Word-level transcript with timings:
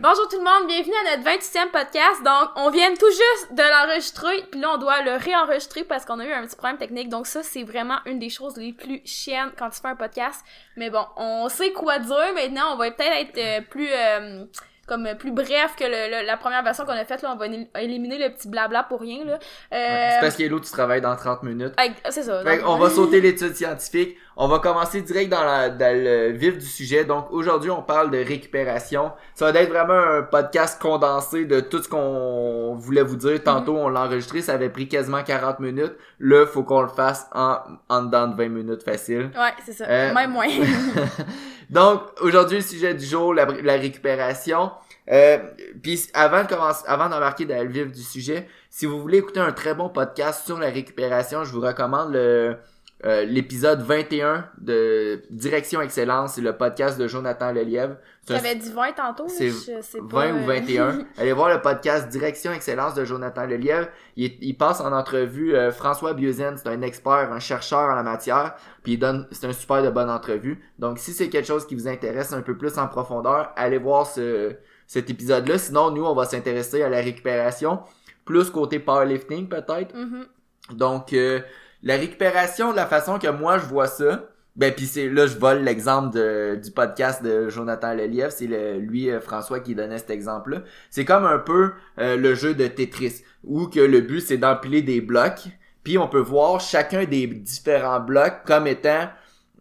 Bonjour 0.00 0.28
tout 0.28 0.38
le 0.38 0.44
monde, 0.44 0.66
bienvenue 0.66 0.94
à 1.06 1.16
notre 1.16 1.28
28e 1.28 1.70
podcast. 1.70 2.24
Donc, 2.24 2.50
on 2.56 2.70
vient 2.70 2.92
tout 2.94 3.08
juste 3.10 3.52
de 3.52 3.62
l'enregistrer, 3.62 4.44
puis 4.50 4.60
là, 4.60 4.72
on 4.74 4.78
doit 4.78 5.00
le 5.02 5.12
réenregistrer 5.12 5.84
parce 5.84 6.04
qu'on 6.04 6.18
a 6.18 6.24
eu 6.24 6.32
un 6.32 6.44
petit 6.44 6.56
problème 6.56 6.78
technique. 6.78 7.08
Donc 7.08 7.26
ça, 7.28 7.42
c'est 7.44 7.62
vraiment 7.62 7.98
une 8.06 8.18
des 8.18 8.30
choses 8.30 8.56
les 8.56 8.72
plus 8.72 9.00
chiennes 9.04 9.52
quand 9.56 9.70
tu 9.70 9.80
fais 9.80 9.88
un 9.88 9.96
podcast. 9.96 10.44
Mais 10.76 10.90
bon, 10.90 11.04
on 11.16 11.48
sait 11.48 11.72
quoi 11.72 12.00
dire 12.00 12.32
maintenant. 12.34 12.74
On 12.74 12.76
va 12.76 12.90
peut-être 12.90 13.12
être 13.12 13.38
euh, 13.38 13.60
plus... 13.68 13.88
euh, 13.92 14.44
comme 14.86 15.06
euh, 15.06 15.14
plus 15.14 15.30
bref 15.30 15.74
que 15.78 15.84
le- 15.84 16.20
le- 16.22 16.26
la 16.26 16.36
première 16.36 16.62
version 16.62 16.84
qu'on 16.84 16.92
a 16.92 17.04
faite, 17.04 17.22
là, 17.22 17.32
on 17.34 17.36
va 17.36 17.46
éli- 17.48 17.68
éliminer 17.78 18.18
le 18.18 18.32
petit 18.34 18.48
blabla 18.48 18.82
pour 18.82 19.00
rien, 19.00 19.24
là. 19.24 19.34
Euh, 19.34 19.38
C'est 19.72 20.20
parce 20.20 20.36
qu'Hello, 20.36 20.60
tu 20.60 20.70
travailles 20.70 21.00
dans 21.00 21.14
30 21.16 21.42
minutes. 21.44 21.72
avec- 21.76 21.94
c'est 22.10 22.22
ça. 22.24 22.42
Fait 22.42 22.58
donc- 22.58 22.68
on 22.68 22.76
va 22.78 22.90
sauter 22.90 23.20
l'étude 23.20 23.54
scientifique. 23.54 24.16
On 24.36 24.48
va 24.48 24.58
commencer 24.60 25.02
direct 25.02 25.30
dans, 25.30 25.44
la, 25.44 25.68
dans 25.68 25.94
le 25.94 26.30
vif 26.32 26.56
du 26.58 26.64
sujet. 26.66 27.04
Donc 27.04 27.26
aujourd'hui, 27.30 27.70
on 27.70 27.82
parle 27.82 28.10
de 28.10 28.18
récupération. 28.18 29.12
Ça 29.34 29.52
va 29.52 29.60
être 29.60 29.68
vraiment 29.68 29.92
un 29.92 30.22
podcast 30.22 30.80
condensé 30.80 31.44
de 31.44 31.60
tout 31.60 31.82
ce 31.82 31.88
qu'on 31.88 32.74
voulait 32.74 33.02
vous 33.02 33.16
dire. 33.16 33.42
Tantôt, 33.42 33.76
on 33.76 33.88
l'a 33.90 34.04
enregistré, 34.04 34.40
ça 34.40 34.54
avait 34.54 34.70
pris 34.70 34.88
quasiment 34.88 35.22
40 35.22 35.60
minutes. 35.60 35.92
Là, 36.18 36.46
faut 36.46 36.62
qu'on 36.62 36.80
le 36.82 36.88
fasse 36.88 37.26
en, 37.34 37.58
en 37.90 38.02
dedans 38.04 38.26
de 38.26 38.36
20 38.36 38.48
minutes 38.48 38.82
facile. 38.82 39.30
Ouais, 39.36 39.52
c'est 39.64 39.72
ça. 39.72 39.84
Euh, 39.86 40.14
Même 40.14 40.30
moins. 40.30 40.46
Donc, 41.70 42.02
aujourd'hui, 42.20 42.56
le 42.58 42.62
sujet 42.62 42.94
du 42.94 43.04
jour, 43.04 43.34
la, 43.34 43.46
la 43.46 43.74
récupération. 43.74 44.70
Euh, 45.10 45.38
Puis 45.82 46.08
avant 46.14 46.42
de 46.44 46.48
commencer, 46.48 46.84
avant 46.86 47.08
d'embarquer 47.08 47.44
dans 47.44 47.62
le 47.62 47.68
vif 47.68 47.90
du 47.90 48.02
sujet, 48.02 48.46
si 48.70 48.86
vous 48.86 49.00
voulez 49.00 49.18
écouter 49.18 49.40
un 49.40 49.52
très 49.52 49.74
bon 49.74 49.88
podcast 49.88 50.46
sur 50.46 50.58
la 50.58 50.68
récupération, 50.70 51.44
je 51.44 51.52
vous 51.52 51.60
recommande 51.60 52.12
le 52.12 52.56
euh, 53.04 53.24
l'épisode 53.24 53.82
21 53.82 54.48
de 54.58 55.24
Direction 55.30 55.82
Excellence, 55.82 56.34
c'est 56.34 56.40
le 56.40 56.56
podcast 56.56 56.96
de 57.00 57.08
Jonathan 57.08 57.50
Lelièvre. 57.50 57.96
J'avais 58.28 58.54
dit 58.54 58.70
20 58.70 58.92
tantôt, 58.92 59.26
c'est 59.26 59.48
je 59.48 59.80
sais 59.82 59.98
20 60.00 60.06
pas. 60.08 60.28
ou 60.28 60.36
euh, 60.36 60.60
21. 60.60 60.98
Allez 61.18 61.32
voir 61.32 61.48
le 61.48 61.60
podcast 61.60 62.08
Direction 62.10 62.52
Excellence 62.52 62.94
de 62.94 63.04
Jonathan 63.04 63.44
Lelièvre. 63.44 63.88
Il, 64.14 64.38
il 64.40 64.56
passe 64.56 64.80
en 64.80 64.92
entrevue 64.92 65.52
euh, 65.56 65.72
François 65.72 66.14
Bieuzen, 66.14 66.56
c'est 66.56 66.68
un 66.68 66.80
expert, 66.82 67.32
un 67.32 67.40
chercheur 67.40 67.90
en 67.90 67.96
la 67.96 68.04
matière, 68.04 68.54
puis 68.84 68.92
il 68.92 68.98
donne 68.98 69.26
c'est 69.32 69.48
un 69.48 69.52
super 69.52 69.82
de 69.82 69.90
bonne 69.90 70.08
entrevue. 70.10 70.62
Donc 70.78 71.00
si 71.00 71.12
c'est 71.12 71.28
quelque 71.28 71.48
chose 71.48 71.66
qui 71.66 71.74
vous 71.74 71.88
intéresse 71.88 72.32
un 72.32 72.42
peu 72.42 72.56
plus 72.56 72.78
en 72.78 72.86
profondeur, 72.86 73.52
allez 73.56 73.78
voir 73.78 74.06
ce 74.06 74.54
cet 74.92 75.08
épisode-là. 75.10 75.56
Sinon 75.58 75.90
nous 75.90 76.04
on 76.04 76.14
va 76.14 76.24
s'intéresser 76.26 76.82
à 76.82 76.88
la 76.88 77.00
récupération, 77.00 77.80
plus 78.24 78.50
côté 78.50 78.78
powerlifting 78.78 79.48
peut-être. 79.48 79.94
mhm. 79.94 80.26
Donc, 80.74 81.12
euh, 81.12 81.40
la 81.82 81.96
récupération, 81.96 82.70
de 82.70 82.76
la 82.76 82.86
façon 82.86 83.18
que 83.18 83.26
moi 83.28 83.58
je 83.58 83.64
vois 83.66 83.88
ça, 83.88 84.28
ben 84.54 84.72
puis 84.72 84.86
c'est 84.86 85.08
là 85.08 85.26
je 85.26 85.36
vole 85.38 85.60
l'exemple 85.64 86.14
de- 86.14 86.56
du 86.62 86.70
podcast 86.70 87.22
de 87.22 87.48
Jonathan 87.48 87.94
Lelièvre, 87.94 88.30
c'est 88.30 88.46
le- 88.46 88.78
lui 88.78 89.10
euh, 89.10 89.18
François 89.20 89.60
qui 89.60 89.74
donnait 89.74 89.98
cet 89.98 90.10
exemple-là. 90.10 90.58
C'est 90.90 91.04
comme 91.06 91.24
un 91.24 91.38
peu 91.38 91.72
euh, 91.98 92.16
le 92.16 92.34
jeu 92.34 92.54
de 92.54 92.66
Tetris 92.68 93.22
où 93.44 93.66
que 93.66 93.80
le 93.80 94.00
but 94.02 94.20
c'est 94.20 94.36
d'empiler 94.36 94.82
des 94.82 95.00
blocs, 95.00 95.48
puis 95.82 95.96
on 95.98 96.06
peut 96.06 96.20
voir 96.20 96.60
chacun 96.60 97.04
des 97.06 97.26
différents 97.26 98.00
blocs 98.00 98.44
comme 98.46 98.66
étant 98.66 99.08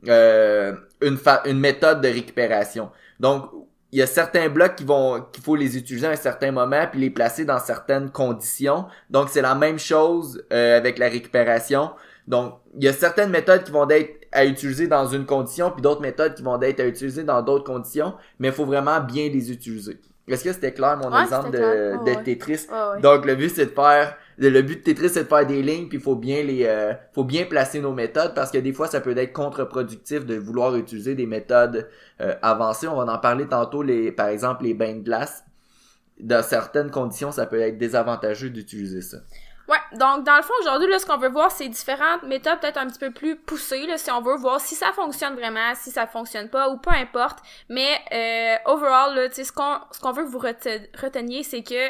euh, 0.07 0.75
une 1.01 1.17
fa- 1.17 1.41
une 1.45 1.59
méthode 1.59 2.01
de 2.01 2.07
récupération. 2.09 2.91
Donc 3.19 3.49
il 3.91 3.99
y 3.99 4.01
a 4.01 4.07
certains 4.07 4.47
blocs 4.49 4.75
qui 4.75 4.83
vont 4.85 5.25
qu'il 5.31 5.43
faut 5.43 5.55
les 5.55 5.77
utiliser 5.77 6.07
à 6.07 6.11
un 6.11 6.15
certain 6.15 6.51
moment 6.51 6.85
puis 6.89 6.99
les 6.99 7.09
placer 7.09 7.45
dans 7.45 7.59
certaines 7.59 8.09
conditions. 8.09 8.85
Donc 9.09 9.29
c'est 9.29 9.41
la 9.41 9.55
même 9.55 9.79
chose 9.79 10.43
euh, 10.53 10.77
avec 10.77 10.97
la 10.97 11.09
récupération. 11.09 11.91
Donc 12.27 12.55
il 12.77 12.83
y 12.85 12.87
a 12.87 12.93
certaines 12.93 13.29
méthodes 13.31 13.63
qui 13.63 13.71
vont 13.71 13.89
être 13.89 14.27
à 14.31 14.45
utiliser 14.45 14.87
dans 14.87 15.07
une 15.07 15.25
condition 15.25 15.71
puis 15.71 15.81
d'autres 15.81 16.01
méthodes 16.01 16.35
qui 16.35 16.43
vont 16.43 16.61
être 16.61 16.79
à 16.79 16.85
utiliser 16.85 17.23
dans 17.23 17.41
d'autres 17.41 17.65
conditions, 17.65 18.13
mais 18.39 18.47
il 18.47 18.53
faut 18.53 18.65
vraiment 18.65 19.01
bien 19.01 19.27
les 19.27 19.51
utiliser. 19.51 19.99
Est-ce 20.27 20.45
que 20.45 20.53
c'était 20.53 20.71
clair 20.71 20.97
mon 20.97 21.11
Ouais, 21.11 21.23
exemple 21.23 21.51
de, 21.51 21.57
clair. 21.57 22.03
De. 22.03 22.23
Tetris? 22.23 22.67
Ouais, 22.71 22.77
ouais. 22.95 23.01
donc 23.01 23.25
le 23.25 23.35
but 23.35 23.49
c'est 23.53 23.65
de 23.65 23.71
faire 23.71 24.15
le 24.49 24.61
but 24.61 24.77
de 24.77 24.83
Tetris 24.83 25.09
c'est 25.09 25.23
de 25.23 25.29
faire 25.29 25.45
des 25.45 25.61
lignes 25.61 25.87
puis 25.87 25.97
il 25.97 26.03
faut 26.03 26.15
bien 26.15 26.43
les 26.43 26.65
euh, 26.65 26.93
faut 27.13 27.23
bien 27.23 27.45
placer 27.45 27.79
nos 27.79 27.93
méthodes 27.93 28.33
parce 28.33 28.51
que 28.51 28.57
des 28.57 28.73
fois 28.73 28.87
ça 28.87 29.01
peut 29.01 29.15
être 29.17 29.33
contre-productif 29.33 30.25
de 30.25 30.35
vouloir 30.35 30.75
utiliser 30.75 31.15
des 31.15 31.25
méthodes 31.27 31.89
euh, 32.21 32.35
avancées. 32.41 32.87
On 32.87 32.95
va 32.95 33.11
en 33.11 33.19
parler 33.19 33.47
tantôt 33.47 33.83
les 33.83 34.11
par 34.11 34.27
exemple 34.27 34.63
les 34.63 34.73
bains 34.73 34.95
de 34.95 35.03
glace. 35.03 35.43
Dans 36.19 36.43
certaines 36.43 36.91
conditions, 36.91 37.31
ça 37.31 37.45
peut 37.45 37.59
être 37.59 37.77
désavantageux 37.77 38.49
d'utiliser 38.49 39.01
ça. 39.01 39.17
Ouais, 39.67 39.77
donc 39.97 40.25
dans 40.25 40.35
le 40.35 40.41
fond, 40.41 40.53
aujourd'hui, 40.59 40.89
là, 40.89 40.99
ce 40.99 41.05
qu'on 41.05 41.17
veut 41.17 41.29
voir, 41.29 41.49
c'est 41.49 41.69
différentes 41.69 42.23
méthodes 42.23 42.59
peut-être 42.59 42.77
un 42.77 42.87
petit 42.87 42.99
peu 42.99 43.11
plus 43.11 43.37
poussées, 43.37 43.87
là, 43.87 43.97
si 43.97 44.11
on 44.11 44.21
veut 44.21 44.35
voir 44.35 44.59
si 44.59 44.75
ça 44.75 44.91
fonctionne 44.91 45.33
vraiment, 45.35 45.73
si 45.75 45.91
ça 45.91 46.07
fonctionne 46.07 46.49
pas, 46.49 46.69
ou 46.69 46.77
peu 46.77 46.91
importe. 46.91 47.39
Mais 47.69 47.97
euh, 48.11 48.71
overall, 48.71 49.15
là, 49.15 49.29
ce 49.31 49.51
qu'on 49.51 49.77
ce 49.91 49.99
qu'on 49.99 50.11
veut 50.11 50.25
que 50.25 50.29
vous 50.29 50.39
rete- 50.39 50.89
reteniez, 50.99 51.43
c'est 51.43 51.63
que 51.63 51.89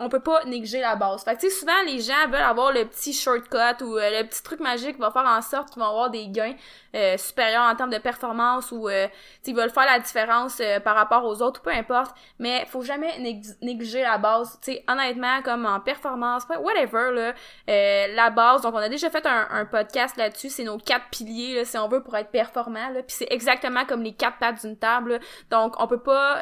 on 0.00 0.08
peut 0.08 0.20
pas 0.20 0.44
négliger 0.44 0.80
la 0.80 0.96
base. 0.96 1.22
Fait 1.24 1.36
que, 1.36 1.40
tu 1.40 1.50
sais, 1.50 1.60
souvent, 1.60 1.82
les 1.86 2.00
gens 2.00 2.26
veulent 2.26 2.40
avoir 2.40 2.72
le 2.72 2.86
petit 2.86 3.12
shortcut 3.12 3.84
ou 3.84 3.98
euh, 3.98 4.20
le 4.20 4.26
petit 4.26 4.42
truc 4.42 4.58
magique 4.60 4.94
qui 4.94 5.00
va 5.00 5.10
faire 5.10 5.26
en 5.26 5.42
sorte 5.42 5.70
qu'ils 5.70 5.80
vont 5.80 5.88
avoir 5.88 6.08
des 6.10 6.26
gains 6.28 6.54
euh, 6.96 7.18
supérieurs 7.18 7.62
en 7.62 7.76
termes 7.76 7.90
de 7.90 7.98
performance 7.98 8.72
ou, 8.72 8.88
euh, 8.88 9.06
ils 9.46 9.54
veulent 9.54 9.70
faire 9.70 9.84
la 9.84 9.98
différence 9.98 10.58
euh, 10.60 10.80
par 10.80 10.96
rapport 10.96 11.24
aux 11.24 11.42
autres 11.42 11.60
peu 11.60 11.70
importe. 11.70 12.16
Mais 12.38 12.64
faut 12.66 12.82
jamais 12.82 13.18
nég- 13.18 13.56
négliger 13.60 14.00
la 14.00 14.16
base. 14.16 14.58
Tu 14.62 14.72
sais, 14.72 14.84
honnêtement, 14.88 15.42
comme 15.42 15.66
en 15.66 15.80
performance, 15.80 16.44
whatever, 16.48 17.12
là, 17.12 18.06
la 18.08 18.30
base. 18.30 18.62
Donc, 18.62 18.74
on 18.74 18.78
a 18.78 18.88
déjà 18.88 19.10
fait 19.10 19.26
un, 19.26 19.66
podcast 19.66 20.16
là-dessus. 20.16 20.48
C'est 20.48 20.64
nos 20.64 20.78
quatre 20.78 21.10
piliers, 21.10 21.64
si 21.66 21.76
on 21.76 21.88
veut, 21.88 22.02
pour 22.02 22.16
être 22.16 22.30
performant. 22.30 22.90
Puis 23.06 23.16
c'est 23.18 23.28
exactement 23.30 23.84
comme 23.84 24.02
les 24.02 24.12
quatre 24.12 24.38
pattes 24.38 24.62
d'une 24.62 24.76
table. 24.76 25.20
Donc, 25.50 25.74
on 25.78 25.86
peut 25.86 26.00
pas, 26.00 26.38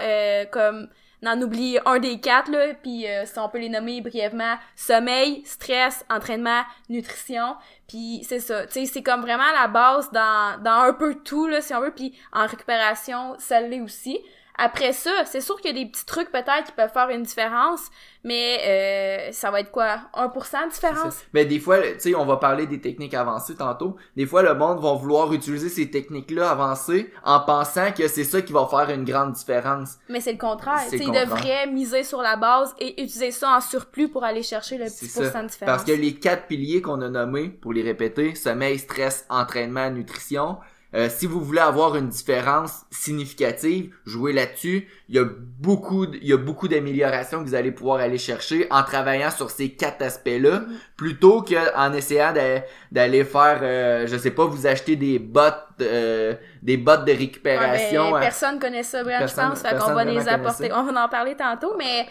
comme 0.52 0.88
n'en 1.22 1.40
oublier 1.40 1.80
un 1.86 1.98
des 1.98 2.20
quatre, 2.20 2.50
là, 2.50 2.74
puis 2.74 3.06
euh, 3.06 3.24
si 3.26 3.38
on 3.38 3.48
peut 3.48 3.58
les 3.58 3.68
nommer 3.68 4.00
brièvement, 4.00 4.56
sommeil, 4.76 5.42
stress, 5.44 6.04
entraînement, 6.10 6.62
nutrition, 6.88 7.56
puis 7.88 8.24
c'est 8.28 8.40
ça, 8.40 8.66
tu 8.66 8.86
c'est 8.86 9.02
comme 9.02 9.22
vraiment 9.22 9.50
la 9.60 9.68
base 9.68 10.10
dans, 10.12 10.62
dans 10.62 10.82
un 10.82 10.92
peu 10.92 11.16
tout, 11.16 11.46
là, 11.46 11.60
si 11.60 11.74
on 11.74 11.80
veut, 11.80 11.92
puis 11.92 12.16
en 12.32 12.46
récupération, 12.46 13.34
ça 13.38 13.60
l'est 13.60 13.80
aussi. 13.80 14.18
Après 14.58 14.92
ça, 14.92 15.10
c'est 15.24 15.40
sûr 15.40 15.60
qu'il 15.60 15.76
y 15.76 15.80
a 15.80 15.84
des 15.84 15.88
petits 15.88 16.04
trucs 16.04 16.32
peut-être 16.32 16.64
qui 16.66 16.72
peuvent 16.72 16.92
faire 16.92 17.08
une 17.10 17.22
différence, 17.22 17.80
mais 18.24 18.58
euh, 18.66 19.32
ça 19.32 19.52
va 19.52 19.60
être 19.60 19.70
quoi? 19.70 20.00
1% 20.14 20.64
de 20.64 20.70
différence? 20.70 21.18
Mais 21.32 21.44
des 21.44 21.60
fois, 21.60 21.78
tu 21.80 22.00
sais, 22.00 22.14
on 22.16 22.26
va 22.26 22.38
parler 22.38 22.66
des 22.66 22.80
techniques 22.80 23.14
avancées 23.14 23.54
tantôt. 23.54 23.96
Des 24.16 24.26
fois, 24.26 24.42
le 24.42 24.54
monde 24.54 24.80
va 24.80 24.94
vouloir 24.94 25.32
utiliser 25.32 25.68
ces 25.68 25.90
techniques-là 25.90 26.50
avancées 26.50 27.12
en 27.24 27.38
pensant 27.38 27.92
que 27.92 28.08
c'est 28.08 28.24
ça 28.24 28.42
qui 28.42 28.52
va 28.52 28.66
faire 28.66 28.90
une 28.90 29.04
grande 29.04 29.32
différence. 29.32 29.98
Mais 30.08 30.20
c'est 30.20 30.32
le 30.32 30.38
contraire. 30.38 30.80
Ils 30.92 30.98
devraient 31.12 31.68
miser 31.68 32.02
sur 32.02 32.20
la 32.20 32.36
base 32.36 32.74
et 32.80 33.00
utiliser 33.00 33.30
ça 33.30 33.56
en 33.56 33.60
surplus 33.60 34.08
pour 34.08 34.24
aller 34.24 34.42
chercher 34.42 34.76
le 34.76 34.86
petit 34.86 35.06
ça. 35.06 35.22
pourcent 35.22 35.42
de 35.44 35.48
différence. 35.48 35.76
Parce 35.76 35.84
que 35.84 35.92
les 35.92 36.14
quatre 36.14 36.48
piliers 36.48 36.82
qu'on 36.82 37.00
a 37.00 37.08
nommés, 37.08 37.48
pour 37.48 37.72
les 37.72 37.82
répéter, 37.82 38.34
sommeil, 38.34 38.78
stress, 38.80 39.24
entraînement, 39.30 39.88
nutrition, 39.90 40.58
euh, 40.94 41.08
si 41.10 41.26
vous 41.26 41.40
voulez 41.40 41.60
avoir 41.60 41.96
une 41.96 42.08
différence 42.08 42.82
significative, 42.90 43.92
jouez 44.06 44.32
là-dessus. 44.32 44.88
Il 45.10 45.16
y 45.16 45.18
a 45.18 45.24
beaucoup, 45.24 46.06
il 46.06 46.26
y 46.26 46.32
a 46.32 46.36
beaucoup 46.38 46.66
d'améliorations 46.68 47.42
que 47.42 47.48
vous 47.48 47.54
allez 47.54 47.72
pouvoir 47.72 48.00
aller 48.00 48.16
chercher 48.18 48.66
en 48.70 48.82
travaillant 48.82 49.30
sur 49.30 49.50
ces 49.50 49.70
quatre 49.70 50.02
aspects-là, 50.02 50.60
Mhm. 50.60 50.76
plutôt 50.96 51.42
qu'en 51.42 51.92
essayant 51.92 52.32
d'a- 52.32 52.62
d'aller 52.92 53.24
faire, 53.24 53.58
euh, 53.62 54.06
je 54.06 54.16
sais 54.16 54.30
pas, 54.30 54.46
vous 54.46 54.66
acheter 54.66 54.96
des 54.96 55.18
bottes, 55.18 55.54
euh, 55.82 56.34
des 56.62 56.76
bottes 56.76 57.04
de 57.04 57.12
récupération. 57.12 58.10
ben, 58.10 58.16
hein. 58.16 58.20
personne 58.20 58.58
connaît 58.58 58.82
ça, 58.82 59.02
Brad, 59.04 59.28
je 59.28 59.34
pense. 59.34 59.60
Fait 59.62 59.76
qu'on 59.76 59.92
va 59.92 60.04
les 60.04 60.26
apporter. 60.28 60.72
On 60.72 60.84
va 60.84 61.04
en 61.04 61.08
parler 61.08 61.36
tantôt, 61.36 61.74
mais 61.78 62.06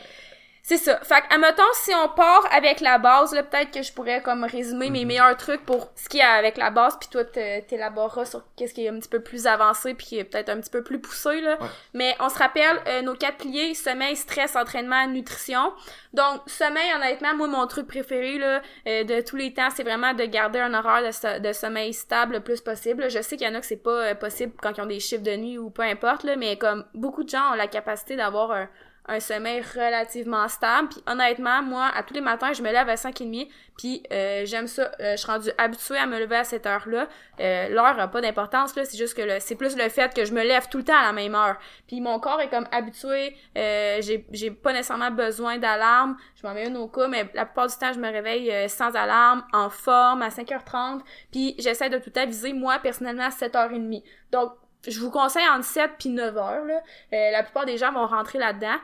c'est 0.70 0.76
ça. 0.78 1.00
Fait 1.02 1.22
que, 1.22 1.34
admettons, 1.34 1.64
si 1.76 1.92
on 1.96 2.10
part 2.10 2.46
avec 2.52 2.82
la 2.82 2.98
base, 2.98 3.34
là, 3.34 3.42
peut-être 3.42 3.72
que 3.72 3.82
je 3.82 3.94
pourrais 3.94 4.22
comme 4.22 4.44
résumer 4.44 4.88
Mhm. 4.88 4.92
mes 4.94 5.06
meilleurs 5.06 5.38
trucs 5.38 5.66
pour 5.66 5.90
ce 5.96 6.10
qui 6.10 6.18
est 6.20 6.22
avec 6.22 6.58
la 6.58 6.72
base, 6.72 6.98
puis 7.00 7.08
toi, 7.10 7.24
t'élaboreras 7.24 8.26
sur 8.26 8.44
qu'est-ce 8.58 8.74
qui 8.74 8.86
est 8.86 8.90
un 8.90 9.00
petit 9.00 9.08
peu 9.08 9.22
plus 9.22 9.48
avancé, 9.48 9.94
puis 9.94 10.06
qui 10.06 10.20
est 10.20 10.26
peut-être 10.26 10.50
un 10.50 10.60
petit 10.60 10.70
peu 10.70 10.84
plus 10.84 11.00
poussé, 11.00 11.40
là. 11.40 11.58
Ouais. 11.62 11.68
Mais 11.94 12.16
on 12.20 12.28
se 12.28 12.38
rappelle, 12.38 12.82
euh, 12.88 13.02
nos 13.02 13.16
quatre 13.16 13.38
piliers, 13.38 13.74
sommeil, 13.76 14.18
stress, 14.18 14.58
entraînement, 14.58 15.08
nutrition. 15.08 15.72
Donc, 16.14 16.42
sommeil, 16.48 16.92
honnêtement, 16.96 17.34
moi, 17.36 17.48
mon 17.48 17.66
truc 17.68 17.88
préféré, 17.88 18.38
là, 18.38 18.62
euh, 18.88 19.04
de 19.06 19.22
tous 19.22 19.38
les 19.38 19.54
temps, 19.54 19.70
c'est 19.74 19.84
vraiment 19.84 20.14
de 20.14 20.26
garder 20.26 20.60
un 20.60 20.74
horaire 20.74 21.02
de, 21.06 21.12
so- 21.12 21.40
de 21.40 21.54
sommeil 21.54 21.94
stable 21.94 22.34
le 22.34 22.40
plus 22.42 22.60
possible. 22.60 23.10
Je 23.10 23.22
sais 23.22 23.38
qu'il 23.38 23.48
y 23.48 23.50
en 23.50 23.56
a 23.56 23.62
que 23.62 23.66
c'est 23.66 23.78
pas 23.82 23.92
euh, 23.92 24.16
possible 24.16 24.52
quand 24.62 24.78
ils 24.78 24.82
ont 24.82 24.86
des 24.86 25.00
chiffres 25.00 25.24
de 25.24 25.36
nuit 25.38 25.58
ou 25.58 25.70
peu 25.70 25.84
importe, 25.84 26.26
là, 26.26 26.36
mais 26.36 26.58
comme 26.58 26.86
beaucoup 26.94 27.24
de 27.24 27.30
gens 27.30 27.52
ont 27.52 27.56
la 27.56 27.68
capacité 27.68 28.16
d'avoir 28.18 28.52
un, 28.52 28.68
un 29.08 29.20
sommeil 29.20 29.62
relativement 29.62 30.48
stable. 30.48 30.90
Puis 30.90 31.02
honnêtement, 31.08 31.62
moi, 31.62 31.90
à 31.96 32.04
tous 32.04 32.14
les 32.14 32.22
matins, 32.22 32.54
je 32.54 32.62
me 32.62 32.72
lève 32.72 32.90
à 32.90 32.96
5h30, 32.96 33.48
puis 33.78 34.04
euh, 34.12 34.44
j'aime 34.46 34.68
ça. 34.68 34.92
Euh, 35.00 35.12
je 35.12 35.18
suis 35.18 35.32
rendue 35.32 35.52
habituée 35.58 35.98
à 35.98 36.06
me 36.06 36.20
lever 36.20 36.38
à 36.38 36.44
cette 36.44 36.66
heure-là. 36.66 37.08
Euh, 37.40 37.70
L'heure 37.70 38.00
a 38.00 38.08
pas 38.08 38.22
d'importance, 38.22 38.76
là, 38.76 38.86
c'est 38.86 38.98
juste 38.98 39.16
que 39.16 39.40
c'est 39.40 39.56
plus 39.56 39.78
le 39.78 39.90
fait 39.90 40.14
que 40.14 40.26
je 40.26 40.34
me 40.34 40.44
lève 40.44 40.68
tout 40.70 40.80
le 40.80 40.84
temps 40.84 40.98
à 40.98 41.04
la 41.04 41.14
même 41.14 41.36
heure. 41.36 41.58
Puis 41.88 42.02
mon 42.02 42.20
corps 42.20 42.42
est 42.42 42.50
comme 42.50 42.68
habitué, 42.72 43.36
euh, 43.58 43.98
j'ai 44.02 44.26
j'ai 44.32 44.52
pas 44.52 44.74
nécessairement 44.74 45.12
besoin 45.12 45.58
d'alarme. 45.58 46.18
Je 46.36 46.46
m'en 46.46 46.54
mets 46.54 46.68
une 46.68 46.78
au 46.78 46.88
cas, 46.88 47.08
mais 47.08 47.30
la 47.34 47.46
plupart 47.46 47.68
du 47.68 47.76
temps, 47.76 47.94
je 47.94 48.00
me 48.00 48.12
réveille 48.12 48.52
euh, 48.52 48.68
sans 48.68 48.96
alarme, 48.96 49.44
en 49.54 49.70
forme, 49.70 50.22
à 50.22 50.30
5h30, 50.30 51.02
puis 51.32 51.56
j'essaie 51.60 51.90
de 51.90 51.98
tout 51.98 52.12
aviser, 52.16 52.54
moi, 52.54 52.80
personnellement, 52.80 53.26
à 53.26 53.30
7h30. 53.30 54.04
Donc, 54.32 54.54
je 54.86 55.00
vous 55.00 55.12
conseille 55.12 55.48
entre 55.50 55.64
7 55.66 55.92
puis 55.98 56.10
9 56.10 56.36
heures. 56.38 56.66
Là. 56.66 56.82
Euh, 57.14 57.32
la 57.32 57.44
plupart 57.44 57.66
des 57.66 57.78
gens 57.78 57.92
vont 57.94 58.06
rentrer 58.06 58.40
là-dedans. 58.40 58.76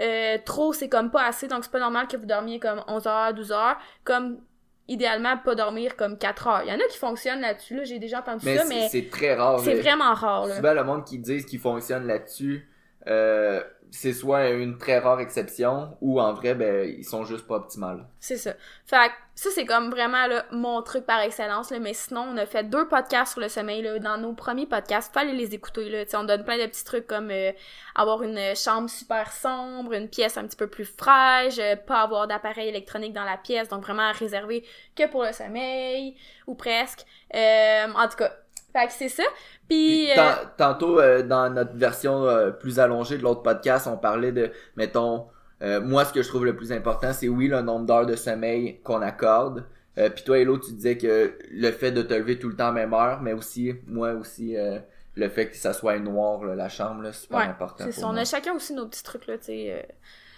Euh, 0.00 0.38
trop, 0.44 0.72
c'est 0.72 0.88
comme 0.88 1.10
pas 1.10 1.24
assez, 1.24 1.48
donc 1.48 1.64
c'est 1.64 1.70
pas 1.72 1.78
normal 1.78 2.06
que 2.08 2.16
vous 2.16 2.26
dormiez 2.26 2.58
comme 2.58 2.82
11 2.88 3.06
heures, 3.06 3.34
12 3.34 3.52
heures. 3.52 3.76
Comme 4.04 4.40
idéalement 4.88 5.36
pas 5.38 5.54
dormir 5.54 5.96
comme 5.96 6.18
4 6.18 6.46
heures. 6.48 6.62
Il 6.64 6.68
y 6.68 6.72
en 6.72 6.76
a 6.78 6.88
qui 6.90 6.98
fonctionnent 6.98 7.40
là-dessus, 7.40 7.76
là, 7.76 7.84
j'ai 7.84 7.98
déjà 7.98 8.18
entendu 8.20 8.44
Mais 8.44 8.56
ça, 8.56 8.64
c'est- 8.64 8.68
mais 8.74 8.88
c'est 8.88 9.10
très 9.10 9.34
rare. 9.34 9.60
c'est 9.60 9.74
vraiment 9.74 10.12
rare. 10.14 10.46
Là. 10.46 10.56
Souvent, 10.56 10.74
le 10.74 10.84
monde 10.84 11.04
qui 11.04 11.18
disent 11.18 11.46
qu'ils 11.46 11.60
fonctionnent 11.60 12.06
là-dessus, 12.06 12.68
euh, 13.06 13.62
c'est 13.94 14.14
soit 14.14 14.48
une 14.48 14.78
très 14.78 14.98
rare 14.98 15.20
exception 15.20 15.96
ou 16.00 16.18
en 16.18 16.32
vrai, 16.32 16.54
ben, 16.54 16.88
ils 16.88 17.04
sont 17.04 17.24
juste 17.24 17.46
pas 17.46 17.56
optimales. 17.56 18.06
C'est 18.20 18.38
ça. 18.38 18.54
Fait 18.86 19.08
que 19.08 19.12
ça, 19.34 19.50
c'est 19.54 19.66
comme 19.66 19.90
vraiment 19.90 20.26
là, 20.26 20.46
mon 20.50 20.80
truc 20.80 21.04
par 21.04 21.20
excellence. 21.20 21.70
Là, 21.70 21.78
mais 21.78 21.92
sinon, 21.92 22.22
on 22.32 22.36
a 22.38 22.46
fait 22.46 22.64
deux 22.64 22.88
podcasts 22.88 23.32
sur 23.32 23.42
le 23.42 23.50
sommeil. 23.50 23.82
Là, 23.82 23.98
dans 23.98 24.16
nos 24.16 24.32
premiers 24.32 24.64
podcasts, 24.64 25.12
fallait 25.12 25.34
les 25.34 25.54
écouter. 25.54 25.90
Là. 25.90 26.04
On 26.14 26.24
donne 26.24 26.42
plein 26.42 26.56
de 26.56 26.66
petits 26.66 26.84
trucs 26.84 27.06
comme 27.06 27.30
euh, 27.30 27.52
avoir 27.94 28.22
une 28.22 28.40
chambre 28.56 28.88
super 28.88 29.30
sombre, 29.30 29.92
une 29.92 30.08
pièce 30.08 30.38
un 30.38 30.46
petit 30.46 30.56
peu 30.56 30.68
plus 30.68 30.86
fraîche, 30.86 31.58
euh, 31.58 31.76
pas 31.76 32.00
avoir 32.00 32.26
d'appareil 32.26 32.68
électronique 32.68 33.12
dans 33.12 33.24
la 33.24 33.36
pièce, 33.36 33.68
donc 33.68 33.82
vraiment 33.82 34.10
réservé 34.12 34.64
que 34.96 35.06
pour 35.06 35.22
le 35.22 35.32
sommeil, 35.32 36.16
ou 36.46 36.54
presque. 36.54 37.04
Euh, 37.34 37.88
en 37.94 38.08
tout 38.08 38.16
cas, 38.16 38.32
fait 38.72 38.86
que 38.86 38.92
c'est 38.92 39.08
ça. 39.08 39.22
Puis, 39.68 40.08
Puis, 40.08 40.10
euh, 40.12 40.14
tan- 40.14 40.48
tantôt, 40.56 41.00
euh, 41.00 41.22
dans 41.22 41.50
notre 41.50 41.74
version 41.76 42.24
euh, 42.24 42.50
plus 42.50 42.78
allongée 42.78 43.18
de 43.18 43.22
l'autre 43.22 43.42
podcast, 43.42 43.86
on 43.86 43.96
parlait 43.96 44.32
de, 44.32 44.50
mettons, 44.76 45.26
euh, 45.62 45.80
moi, 45.80 46.04
ce 46.04 46.12
que 46.12 46.22
je 46.22 46.28
trouve 46.28 46.44
le 46.44 46.56
plus 46.56 46.72
important, 46.72 47.12
c'est 47.12 47.28
oui, 47.28 47.48
le 47.48 47.60
nombre 47.62 47.86
d'heures 47.86 48.06
de 48.06 48.16
sommeil 48.16 48.80
qu'on 48.82 49.02
accorde. 49.02 49.64
Euh, 49.98 50.08
puis 50.10 50.24
toi, 50.24 50.38
Hello, 50.38 50.58
tu 50.58 50.72
disais 50.72 50.96
que 50.96 51.36
le 51.50 51.70
fait 51.70 51.92
de 51.92 52.02
te 52.02 52.14
lever 52.14 52.38
tout 52.38 52.48
le 52.48 52.56
temps 52.56 52.68
à 52.68 52.72
même 52.72 52.94
heure, 52.94 53.20
mais 53.20 53.32
aussi, 53.34 53.74
moi 53.86 54.12
aussi, 54.12 54.56
euh, 54.56 54.78
le 55.14 55.28
fait 55.28 55.50
que 55.50 55.56
ça 55.56 55.72
soit 55.74 55.98
noir, 55.98 56.42
là, 56.44 56.54
la 56.54 56.68
chambre, 56.70 57.02
là, 57.02 57.12
c'est 57.12 57.22
super 57.22 57.38
ouais, 57.40 57.44
important 57.44 57.84
c'est 57.84 58.00
pour 58.00 58.00
ça. 58.00 58.08
On 58.08 58.16
a 58.16 58.24
chacun 58.24 58.54
aussi 58.54 58.72
nos 58.72 58.86
petits 58.86 59.02
trucs, 59.02 59.26
là, 59.26 59.36
tu 59.38 59.44
sais. 59.44 59.86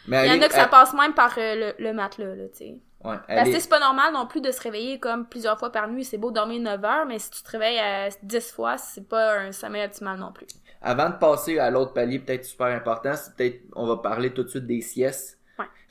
Mais 0.08 0.26
Il 0.26 0.34
y 0.34 0.38
en 0.38 0.42
a 0.42 0.48
que 0.48 0.54
ça 0.54 0.66
passe 0.66 0.92
même 0.92 1.14
par 1.14 1.34
le, 1.36 1.72
le 1.78 1.92
matelas, 1.94 2.34
là, 2.34 2.48
tu 2.48 2.56
sais. 2.58 2.74
Ouais, 3.04 3.16
Parce 3.28 3.50
que 3.50 3.58
c'est 3.58 3.68
pas 3.68 3.80
normal 3.80 4.12
non 4.12 4.26
plus 4.26 4.40
de 4.40 4.50
se 4.50 4.60
réveiller 4.60 4.98
comme 4.98 5.26
plusieurs 5.26 5.58
fois 5.58 5.70
par 5.70 5.88
nuit. 5.88 6.04
C'est 6.04 6.18
beau 6.18 6.30
dormir 6.30 6.60
9 6.60 6.84
heures, 6.84 7.06
mais 7.06 7.18
si 7.18 7.30
tu 7.30 7.42
te 7.42 7.50
réveilles 7.50 7.78
à 7.78 8.08
10 8.22 8.52
fois, 8.52 8.78
c'est 8.78 9.08
pas 9.08 9.38
un 9.38 9.52
sommeil 9.52 9.84
optimal 9.84 10.18
non 10.18 10.32
plus. 10.32 10.46
Avant 10.80 11.08
de 11.08 11.14
passer 11.14 11.58
à 11.58 11.70
l'autre 11.70 11.92
palier, 11.92 12.18
peut-être 12.18 12.44
super 12.44 12.66
important, 12.66 13.14
c'est 13.16 13.34
peut-être, 13.34 13.62
on 13.74 13.86
va 13.86 13.96
parler 13.96 14.32
tout 14.34 14.42
de 14.42 14.48
suite 14.48 14.66
des 14.66 14.80
siestes. 14.82 15.38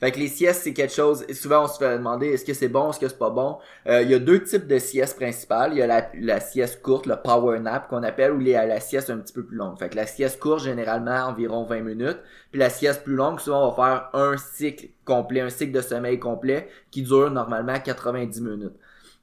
Fait 0.00 0.12
que 0.12 0.18
les 0.18 0.28
siestes, 0.28 0.62
c'est 0.64 0.74
quelque 0.74 0.92
chose, 0.92 1.24
souvent 1.32 1.64
on 1.64 1.68
se 1.68 1.78
fait 1.78 1.96
demander 1.96 2.28
est-ce 2.28 2.44
que 2.44 2.52
c'est 2.52 2.68
bon, 2.68 2.90
est-ce 2.90 3.00
que 3.00 3.08
c'est 3.08 3.18
pas 3.18 3.30
bon? 3.30 3.58
Euh, 3.86 4.02
il 4.02 4.10
y 4.10 4.14
a 4.14 4.18
deux 4.18 4.42
types 4.42 4.66
de 4.66 4.78
siestes 4.78 5.16
principales. 5.16 5.72
Il 5.72 5.78
y 5.78 5.82
a 5.82 5.86
la, 5.86 6.10
la 6.20 6.40
sieste 6.40 6.82
courte, 6.82 7.06
le 7.06 7.16
power 7.16 7.58
nap 7.60 7.88
qu'on 7.88 8.02
appelle, 8.02 8.32
ou 8.32 8.38
les, 8.38 8.52
la 8.52 8.80
sieste 8.80 9.10
un 9.10 9.18
petit 9.18 9.32
peu 9.32 9.44
plus 9.44 9.56
longue. 9.56 9.78
Fait 9.78 9.88
que 9.88 9.96
la 9.96 10.06
sieste 10.06 10.40
courte, 10.40 10.64
généralement, 10.64 11.26
environ 11.28 11.64
20 11.64 11.80
minutes. 11.80 12.18
Puis 12.50 12.60
la 12.60 12.70
sieste 12.70 13.04
plus 13.04 13.14
longue, 13.14 13.40
souvent, 13.40 13.68
on 13.68 13.70
va 13.70 14.10
faire 14.12 14.20
un 14.20 14.36
cycle 14.36 14.88
complet, 15.04 15.40
un 15.40 15.50
cycle 15.50 15.72
de 15.72 15.80
sommeil 15.80 16.18
complet 16.18 16.68
qui 16.90 17.02
dure 17.02 17.30
normalement 17.30 17.78
90 17.78 18.40
minutes. 18.42 18.76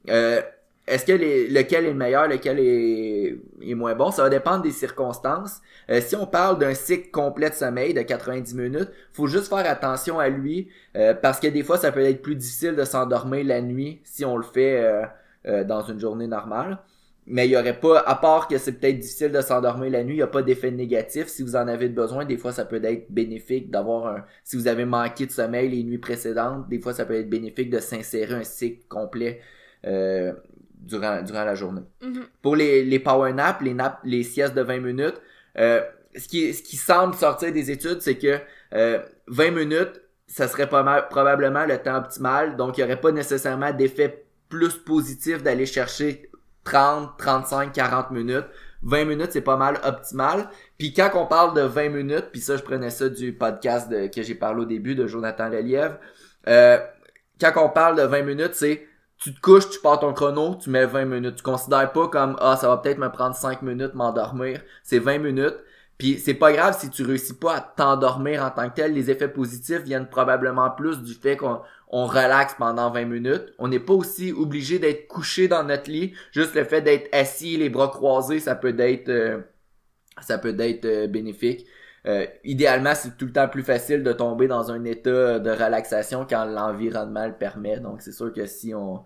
Euh, 0.08 0.42
est-ce 0.86 1.04
que 1.04 1.12
les, 1.12 1.48
lequel 1.48 1.84
est 1.84 1.92
le 1.92 1.94
meilleur, 1.94 2.26
lequel 2.26 2.58
est, 2.58 3.38
est 3.60 3.74
moins 3.74 3.94
bon? 3.94 4.10
Ça 4.10 4.22
va 4.22 4.30
dépendre 4.30 4.62
des 4.62 4.72
circonstances. 4.72 5.60
Euh, 5.90 6.00
si 6.00 6.16
on 6.16 6.26
parle 6.26 6.58
d'un 6.58 6.74
cycle 6.74 7.10
complet 7.10 7.50
de 7.50 7.54
sommeil 7.54 7.94
de 7.94 8.02
90 8.02 8.54
minutes, 8.54 8.90
faut 9.12 9.28
juste 9.28 9.48
faire 9.48 9.70
attention 9.70 10.18
à 10.18 10.28
lui 10.28 10.68
euh, 10.96 11.14
parce 11.14 11.38
que 11.38 11.46
des 11.46 11.62
fois, 11.62 11.78
ça 11.78 11.92
peut 11.92 12.00
être 12.00 12.20
plus 12.20 12.34
difficile 12.34 12.74
de 12.74 12.84
s'endormir 12.84 13.44
la 13.44 13.60
nuit 13.62 14.00
si 14.04 14.24
on 14.24 14.36
le 14.36 14.42
fait 14.42 15.06
euh, 15.46 15.64
dans 15.64 15.82
une 15.82 16.00
journée 16.00 16.26
normale. 16.26 16.78
Mais 17.26 17.46
il 17.46 17.52
y 17.52 17.56
aurait 17.56 17.78
pas, 17.78 18.00
à 18.00 18.16
part 18.16 18.48
que 18.48 18.58
c'est 18.58 18.72
peut-être 18.72 18.98
difficile 18.98 19.30
de 19.30 19.40
s'endormir 19.40 19.92
la 19.92 20.02
nuit, 20.02 20.14
il 20.14 20.16
n'y 20.16 20.22
a 20.22 20.26
pas 20.26 20.42
d'effet 20.42 20.72
négatif. 20.72 21.28
Si 21.28 21.44
vous 21.44 21.54
en 21.54 21.68
avez 21.68 21.88
besoin, 21.88 22.24
des 22.24 22.36
fois 22.36 22.50
ça 22.50 22.64
peut 22.64 22.82
être 22.82 23.12
bénéfique 23.12 23.70
d'avoir 23.70 24.08
un. 24.08 24.24
Si 24.42 24.56
vous 24.56 24.66
avez 24.66 24.84
manqué 24.84 25.26
de 25.26 25.30
sommeil 25.30 25.68
les 25.70 25.84
nuits 25.84 25.98
précédentes, 25.98 26.68
des 26.68 26.80
fois 26.80 26.92
ça 26.92 27.04
peut 27.04 27.14
être 27.14 27.30
bénéfique 27.30 27.70
de 27.70 27.78
s'insérer 27.78 28.34
un 28.34 28.42
cycle 28.42 28.84
complet 28.88 29.40
durant, 30.82 31.22
durant 31.22 31.44
la 31.44 31.54
journée. 31.54 31.82
Mhm. 32.02 32.24
Pour 32.42 32.56
les, 32.56 32.84
les 32.84 32.98
power 32.98 33.32
naps, 33.32 33.60
les 33.62 33.74
naps, 33.74 33.98
les 34.04 34.22
siestes 34.22 34.54
de 34.54 34.62
20 34.62 34.80
minutes, 34.80 35.20
euh, 35.58 35.82
ce, 36.16 36.28
qui, 36.28 36.52
ce 36.54 36.62
qui 36.62 36.76
semble 36.76 37.14
sortir 37.14 37.52
des 37.52 37.70
études, 37.70 38.00
c'est 38.02 38.18
que 38.18 38.38
euh, 38.74 38.98
20 39.28 39.50
minutes, 39.52 40.00
ça 40.26 40.48
serait 40.48 40.68
pas 40.68 40.82
mal- 40.82 41.08
probablement 41.08 41.64
le 41.66 41.78
temps 41.78 41.96
optimal. 41.96 42.56
Donc, 42.56 42.76
il 42.78 42.80
n'y 42.80 42.84
aurait 42.90 43.00
pas 43.00 43.12
nécessairement 43.12 43.72
d'effet 43.72 44.24
plus 44.48 44.76
positif 44.76 45.42
d'aller 45.42 45.66
chercher 45.66 46.30
30, 46.64 47.16
35, 47.18 47.72
40 47.72 48.10
minutes. 48.10 48.44
20 48.82 49.04
minutes, 49.04 49.28
c'est 49.32 49.40
pas 49.42 49.56
mal 49.56 49.78
optimal. 49.84 50.48
Puis 50.78 50.92
quand 50.92 51.10
on 51.14 51.26
parle 51.26 51.54
de 51.54 51.60
20 51.62 51.88
minutes, 51.90 52.26
puis 52.32 52.40
ça, 52.40 52.56
je 52.56 52.62
prenais 52.62 52.90
ça 52.90 53.08
du 53.08 53.32
podcast 53.32 53.88
de- 53.90 54.08
que 54.08 54.22
j'ai 54.22 54.34
parlé 54.34 54.62
au 54.62 54.64
début 54.64 54.94
de 54.94 55.06
Jonathan 55.06 55.48
Lelièvre, 55.48 55.98
euh, 56.48 56.78
quand 57.40 57.52
on 57.56 57.68
parle 57.68 57.96
de 57.96 58.02
20 58.02 58.22
minutes, 58.22 58.54
c'est 58.54 58.86
tu 59.22 59.32
te 59.32 59.40
couches, 59.40 59.70
tu 59.70 59.78
pars 59.80 60.00
ton 60.00 60.12
chrono, 60.12 60.56
tu 60.56 60.70
mets 60.70 60.86
20 60.86 61.04
minutes. 61.04 61.36
Tu 61.36 61.42
considères 61.42 61.92
pas 61.92 62.08
comme 62.08 62.36
ah 62.40 62.56
ça 62.56 62.68
va 62.68 62.76
peut-être 62.78 62.98
me 62.98 63.08
prendre 63.08 63.34
5 63.34 63.62
minutes 63.62 63.94
m'endormir. 63.94 64.60
C'est 64.82 64.98
20 64.98 65.18
minutes. 65.18 65.56
Puis 65.98 66.18
c'est 66.18 66.34
pas 66.34 66.52
grave 66.52 66.76
si 66.78 66.90
tu 66.90 67.04
réussis 67.04 67.34
pas 67.34 67.56
à 67.56 67.60
t'endormir 67.60 68.42
en 68.42 68.50
tant 68.50 68.68
que 68.68 68.74
tel. 68.74 68.92
Les 68.92 69.10
effets 69.10 69.28
positifs 69.28 69.82
viennent 69.82 70.08
probablement 70.08 70.70
plus 70.70 71.00
du 71.02 71.14
fait 71.14 71.36
qu'on 71.36 71.60
on 71.88 72.06
relaxe 72.06 72.54
pendant 72.58 72.90
20 72.90 73.04
minutes. 73.04 73.52
On 73.58 73.68
n'est 73.68 73.78
pas 73.78 73.92
aussi 73.92 74.32
obligé 74.32 74.78
d'être 74.80 75.06
couché 75.06 75.46
dans 75.46 75.62
notre 75.62 75.90
lit. 75.90 76.14
Juste 76.32 76.54
le 76.54 76.64
fait 76.64 76.80
d'être 76.82 77.08
assis, 77.14 77.56
les 77.56 77.68
bras 77.70 77.88
croisés, 77.88 78.40
ça 78.40 78.56
peut 78.56 78.74
être 78.78 79.08
euh, 79.08 79.40
ça 80.20 80.38
peut 80.38 80.56
être 80.58 80.84
euh, 80.84 81.06
bénéfique. 81.06 81.66
Euh, 82.06 82.26
idéalement, 82.44 82.94
c'est 82.94 83.16
tout 83.16 83.26
le 83.26 83.32
temps 83.32 83.48
plus 83.48 83.62
facile 83.62 84.02
de 84.02 84.12
tomber 84.12 84.48
dans 84.48 84.72
un 84.72 84.84
état 84.84 85.38
de 85.38 85.50
relaxation 85.50 86.26
quand 86.28 86.44
l'environnement 86.44 87.26
le 87.26 87.34
permet. 87.34 87.78
Donc, 87.78 88.02
c'est 88.02 88.12
sûr 88.12 88.32
que 88.32 88.46
si 88.46 88.74
on, 88.74 89.04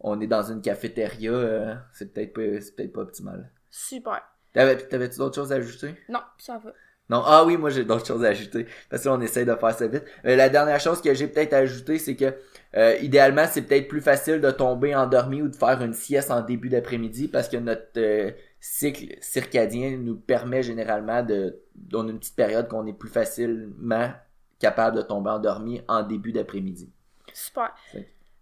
on 0.00 0.20
est 0.20 0.26
dans 0.26 0.42
une 0.42 0.60
cafétéria, 0.60 1.32
euh, 1.32 1.74
c'est 1.92 2.12
peut-être 2.12 2.34
pas, 2.34 2.60
c'est 2.60 2.76
peut-être 2.76 2.92
pas 2.92 3.00
optimal. 3.00 3.50
Super. 3.70 4.22
T'avais, 4.52 4.76
t'avais-tu 4.76 5.18
d'autres 5.18 5.34
choses 5.34 5.52
à 5.52 5.56
ajouter? 5.56 5.94
Non, 6.08 6.20
ça 6.38 6.58
va. 6.62 6.72
Non, 7.10 7.22
ah 7.26 7.44
oui, 7.44 7.58
moi 7.58 7.68
j'ai 7.68 7.84
d'autres 7.84 8.06
choses 8.06 8.24
à 8.24 8.28
ajouter. 8.28 8.66
Parce 8.88 9.02
que 9.02 9.08
là, 9.08 9.14
on 9.14 9.20
essaye 9.20 9.44
de 9.44 9.54
faire 9.54 9.74
ça 9.74 9.86
vite. 9.86 10.04
Euh, 10.24 10.36
la 10.36 10.48
dernière 10.48 10.80
chose 10.80 11.02
que 11.02 11.12
j'ai 11.12 11.26
peut-être 11.26 11.52
à 11.52 11.58
ajouter, 11.58 11.98
c'est 11.98 12.16
que 12.16 12.34
euh, 12.76 12.96
idéalement, 13.02 13.44
c'est 13.46 13.62
peut-être 13.62 13.88
plus 13.88 14.00
facile 14.00 14.40
de 14.40 14.50
tomber 14.50 14.94
endormi 14.94 15.42
ou 15.42 15.48
de 15.48 15.56
faire 15.56 15.82
une 15.82 15.92
sieste 15.92 16.30
en 16.30 16.40
début 16.40 16.70
d'après-midi 16.70 17.28
parce 17.28 17.48
que 17.48 17.58
notre 17.58 17.98
euh, 17.98 18.30
cycle 18.66 19.18
circadien 19.20 19.98
nous 19.98 20.16
permet 20.16 20.62
généralement 20.62 21.22
de 21.22 21.62
dans 21.74 22.08
une 22.08 22.18
petite 22.18 22.34
période 22.34 22.66
qu'on 22.66 22.86
est 22.86 22.94
plus 22.94 23.10
facilement 23.10 24.10
capable 24.58 24.96
de 24.96 25.02
tomber 25.02 25.30
endormi 25.30 25.82
en 25.86 26.02
début 26.02 26.32
d'après-midi. 26.32 26.90
Super. 27.34 27.74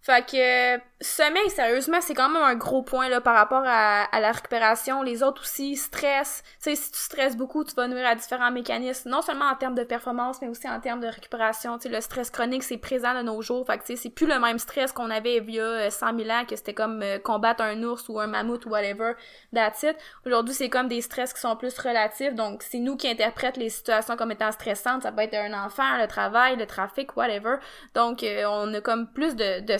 Fait- 0.03 0.27
que 0.27 0.37
euh, 0.77 0.79
sommeil, 1.01 1.49
sérieusement, 1.51 2.01
c'est 2.01 2.15
quand 2.15 2.29
même 2.29 2.43
un 2.43 2.55
gros 2.57 2.83
point 2.83 3.09
là, 3.09 3.21
par 3.21 3.35
rapport 3.35 3.63
à, 3.65 4.03
à 4.05 4.21
la 4.21 4.33
récupération. 4.33 5.03
Les 5.03 5.23
autres 5.23 5.43
aussi, 5.43 5.77
stress. 5.77 6.43
Tu 6.63 6.71
sais, 6.71 6.77
si 6.77 6.91
tu 6.91 6.99
stresses 6.99 7.37
beaucoup, 7.37 7.63
tu 7.65 7.75
vas 7.75 7.87
nuire 7.87 8.07
à 8.07 8.15
différents 8.17 8.51
mécanismes, 8.51 9.11
non 9.11 9.23
seulement 9.23 9.47
en 9.47 9.55
termes 9.55 9.75
de 9.77 9.85
performance, 9.85 10.39
mais 10.43 10.49
aussi 10.49 10.69
en 10.69 10.81
termes 10.81 11.01
de 11.01 11.07
récupération. 11.07 11.79
Tu 11.79 11.85
sais, 11.85 11.89
le 11.95 12.01
stress 12.01 12.31
chronique, 12.31 12.65
c'est 12.65 12.79
présent 12.79 13.15
de 13.15 13.23
nos 13.23 13.43
jours. 13.43 13.65
Fait 13.67 13.79
que 13.79 13.85
tu 13.85 13.97
sais, 13.97 13.97
c'est 13.97 14.11
plus 14.11 14.27
le 14.27 14.39
même 14.41 14.59
stress 14.59 14.93
qu'on 14.93 15.11
avait 15.11 15.37
il 15.37 15.51
y 15.51 15.61
a 15.61 15.63
euh, 15.65 15.91
100 15.91 16.17
000 16.19 16.31
ans, 16.31 16.45
que 16.49 16.57
c'était 16.57 16.75
comme 16.75 17.01
euh, 17.03 17.19
combattre 17.19 17.63
un 17.63 17.81
ours 17.85 18.09
ou 18.09 18.19
un 18.19 18.27
mammouth 18.27 18.67
ou 18.67 18.71
whatever, 18.71 19.13
that's. 19.55 19.85
Aujourd'hui, 20.27 20.55
c'est 20.55 20.69
comme 20.69 20.89
des 20.89 21.01
stress 21.01 21.33
qui 21.33 21.41
sont 21.41 21.57
plus 21.57 21.77
relatifs. 21.79 22.35
Donc, 22.35 22.63
c'est 22.63 22.79
nous 22.79 22.97
qui 22.97 23.09
interprètent 23.09 23.57
les 23.57 23.71
situations 23.71 24.17
comme 24.17 24.33
étant 24.33 24.51
stressantes. 24.53 25.03
Ça 25.03 25.13
peut 25.13 25.23
être 25.23 25.35
un 25.35 25.53
enfant, 25.65 25.97
le 25.99 26.07
travail, 26.09 26.57
le 26.57 26.67
trafic, 26.67 27.17
whatever. 27.17 27.57
Donc, 27.95 28.23
euh, 28.23 28.45
on 28.49 28.73
a 28.75 28.81
comme 28.81 29.07
plus 29.13 29.37
de, 29.37 29.61
de 29.61 29.77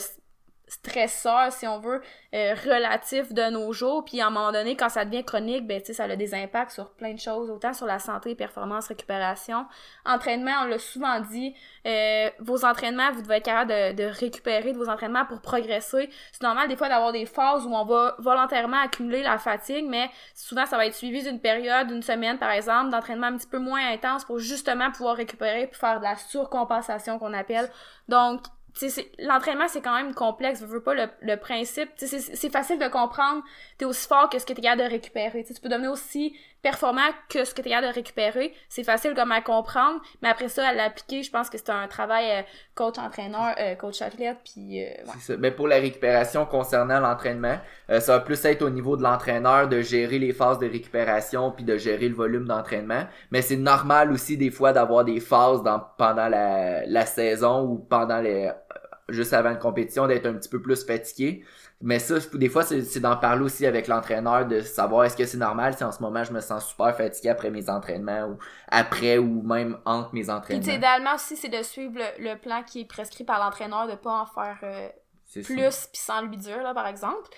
stresseurs, 0.73 1.51
si 1.51 1.67
on 1.67 1.79
veut, 1.79 2.01
euh, 2.33 2.55
relatifs 2.65 3.31
de 3.31 3.49
nos 3.51 3.73
jours. 3.73 4.03
Puis 4.05 4.21
à 4.21 4.27
un 4.27 4.29
moment 4.29 4.51
donné, 4.51 4.75
quand 4.75 4.89
ça 4.89 5.05
devient 5.05 5.23
chronique, 5.23 5.67
ben, 5.67 5.81
ça 5.83 6.05
a 6.05 6.15
des 6.15 6.33
impacts 6.33 6.71
sur 6.71 6.89
plein 6.91 7.13
de 7.13 7.19
choses, 7.19 7.49
autant 7.49 7.73
sur 7.73 7.85
la 7.85 7.99
santé, 7.99 8.35
performance, 8.35 8.87
récupération. 8.87 9.65
Entraînement, 10.05 10.51
on 10.63 10.65
l'a 10.65 10.79
souvent 10.79 11.19
dit, 11.19 11.53
euh, 11.85 12.29
vos 12.39 12.65
entraînements, 12.65 13.11
vous 13.11 13.21
devez 13.21 13.35
être 13.35 13.45
capable 13.45 13.71
de, 13.71 14.03
de 14.03 14.09
récupérer 14.09 14.73
de 14.73 14.77
vos 14.77 14.89
entraînements 14.89 15.25
pour 15.25 15.41
progresser. 15.41 16.09
C'est 16.31 16.43
normal 16.43 16.67
des 16.67 16.75
fois 16.75 16.89
d'avoir 16.89 17.11
des 17.11 17.25
phases 17.25 17.65
où 17.65 17.73
on 17.73 17.85
va 17.85 18.15
volontairement 18.19 18.81
accumuler 18.81 19.21
la 19.21 19.37
fatigue, 19.37 19.85
mais 19.87 20.09
souvent 20.33 20.65
ça 20.65 20.77
va 20.77 20.85
être 20.87 20.95
suivi 20.95 21.23
d'une 21.23 21.39
période, 21.39 21.87
d'une 21.87 22.03
semaine 22.03 22.37
par 22.37 22.51
exemple, 22.51 22.89
d'entraînement 22.89 23.27
un 23.27 23.37
petit 23.37 23.47
peu 23.47 23.59
moins 23.59 23.91
intense 23.91 24.25
pour 24.25 24.39
justement 24.39 24.91
pouvoir 24.91 25.15
récupérer 25.15 25.67
puis 25.67 25.79
faire 25.79 25.99
de 25.99 26.03
la 26.03 26.15
surcompensation 26.15 27.19
qu'on 27.19 27.33
appelle. 27.33 27.69
Donc, 28.07 28.41
l'entraînement 29.19 29.67
c'est 29.67 29.81
quand 29.81 29.95
même 29.95 30.13
complexe. 30.13 30.59
Je 30.61 30.65
veux 30.65 30.81
pas 30.81 30.93
le, 30.93 31.07
le 31.21 31.35
principe. 31.37 31.89
C'est 31.95 32.49
facile 32.49 32.79
de 32.79 32.87
comprendre 32.87 33.43
t'es 33.77 33.85
aussi 33.85 34.07
fort 34.07 34.29
que 34.29 34.39
ce 34.39 34.45
que 34.45 34.53
t'es 34.53 34.61
capable 34.61 34.83
de 34.83 34.89
récupérer. 34.89 35.43
Tu 35.43 35.53
peux 35.61 35.69
devenir 35.69 35.91
aussi 35.91 36.35
performant 36.61 37.01
que 37.29 37.43
ce 37.43 37.53
que 37.53 37.61
t'es 37.61 37.69
capable 37.69 37.89
de 37.89 37.93
récupérer. 37.93 38.53
C'est 38.69 38.83
facile 38.83 39.13
comme 39.15 39.31
à 39.31 39.41
comprendre 39.41 40.01
mais 40.21 40.29
après 40.29 40.47
ça 40.47 40.67
à 40.67 40.73
l'appliquer 40.73 41.23
je 41.23 41.31
pense 41.31 41.49
que 41.49 41.57
c'est 41.57 41.69
un 41.69 41.87
travail 41.87 42.25
euh, 42.31 42.41
coach 42.75 42.97
entraîneur 42.97 43.53
euh, 43.59 43.75
coach 43.75 44.01
athlète 44.01 44.37
puis 44.43 44.83
euh, 44.83 44.89
c'est 45.13 45.33
ça. 45.33 45.37
Mais 45.37 45.51
pour 45.51 45.67
la 45.67 45.75
récupération 45.75 46.45
concernant 46.45 46.99
l'entraînement 46.99 47.57
ça 47.89 48.13
va 48.13 48.19
plus 48.21 48.43
être 48.45 48.61
au 48.61 48.69
niveau 48.69 48.97
de 48.97 49.03
l'entraîneur 49.03 49.67
de 49.67 49.81
gérer 49.81 50.19
les 50.19 50.33
phases 50.33 50.57
de 50.57 50.67
récupération 50.67 51.51
puis 51.51 51.63
de 51.65 51.77
gérer 51.77 52.07
le 52.07 52.15
volume 52.15 52.45
d'entraînement. 52.45 53.03
Mais 53.31 53.41
c'est 53.41 53.57
normal 53.57 54.11
aussi 54.11 54.37
des 54.37 54.49
fois 54.49 54.71
d'avoir 54.73 55.03
des 55.03 55.19
phases 55.19 55.61
dans 55.63 55.81
pendant 55.97 56.27
la, 56.27 56.85
la 56.85 57.05
saison 57.05 57.63
ou 57.65 57.77
pendant 57.77 58.19
les 58.19 58.51
juste 59.09 59.33
avant 59.33 59.51
une 59.51 59.59
compétition 59.59 60.07
d'être 60.07 60.25
un 60.25 60.33
petit 60.33 60.49
peu 60.49 60.61
plus 60.61 60.85
fatigué. 60.85 61.43
Mais 61.81 61.99
ça, 61.99 62.15
des 62.33 62.47
fois, 62.47 62.63
c'est 62.63 62.99
d'en 63.01 63.17
parler 63.17 63.43
aussi 63.43 63.65
avec 63.65 63.87
l'entraîneur, 63.87 64.45
de 64.45 64.61
savoir 64.61 65.03
est-ce 65.03 65.17
que 65.17 65.25
c'est 65.25 65.37
normal 65.37 65.75
si 65.75 65.83
en 65.83 65.91
ce 65.91 66.01
moment 66.01 66.23
je 66.23 66.31
me 66.31 66.39
sens 66.39 66.69
super 66.69 66.95
fatigué 66.95 67.29
après 67.29 67.49
mes 67.49 67.69
entraînements 67.69 68.29
ou 68.29 68.37
après 68.69 69.17
ou 69.17 69.41
même 69.41 69.77
entre 69.83 70.13
mes 70.13 70.29
entraînements. 70.29 70.63
Puis 70.63 70.75
idéalement 70.75 71.15
aussi, 71.15 71.35
c'est 71.35 71.49
de 71.49 71.61
suivre 71.61 71.99
le, 72.19 72.35
plan 72.35 72.63
qui 72.63 72.81
est 72.81 72.85
prescrit 72.85 73.25
par 73.25 73.43
l'entraîneur, 73.43 73.87
de 73.87 73.95
pas 73.95 74.21
en 74.21 74.25
faire 74.25 74.57
euh, 74.63 74.87
plus 75.43 75.87
puis 75.91 76.01
sans 76.01 76.21
lui 76.21 76.37
dire, 76.37 76.63
là, 76.63 76.73
par 76.73 76.87
exemple. 76.87 77.29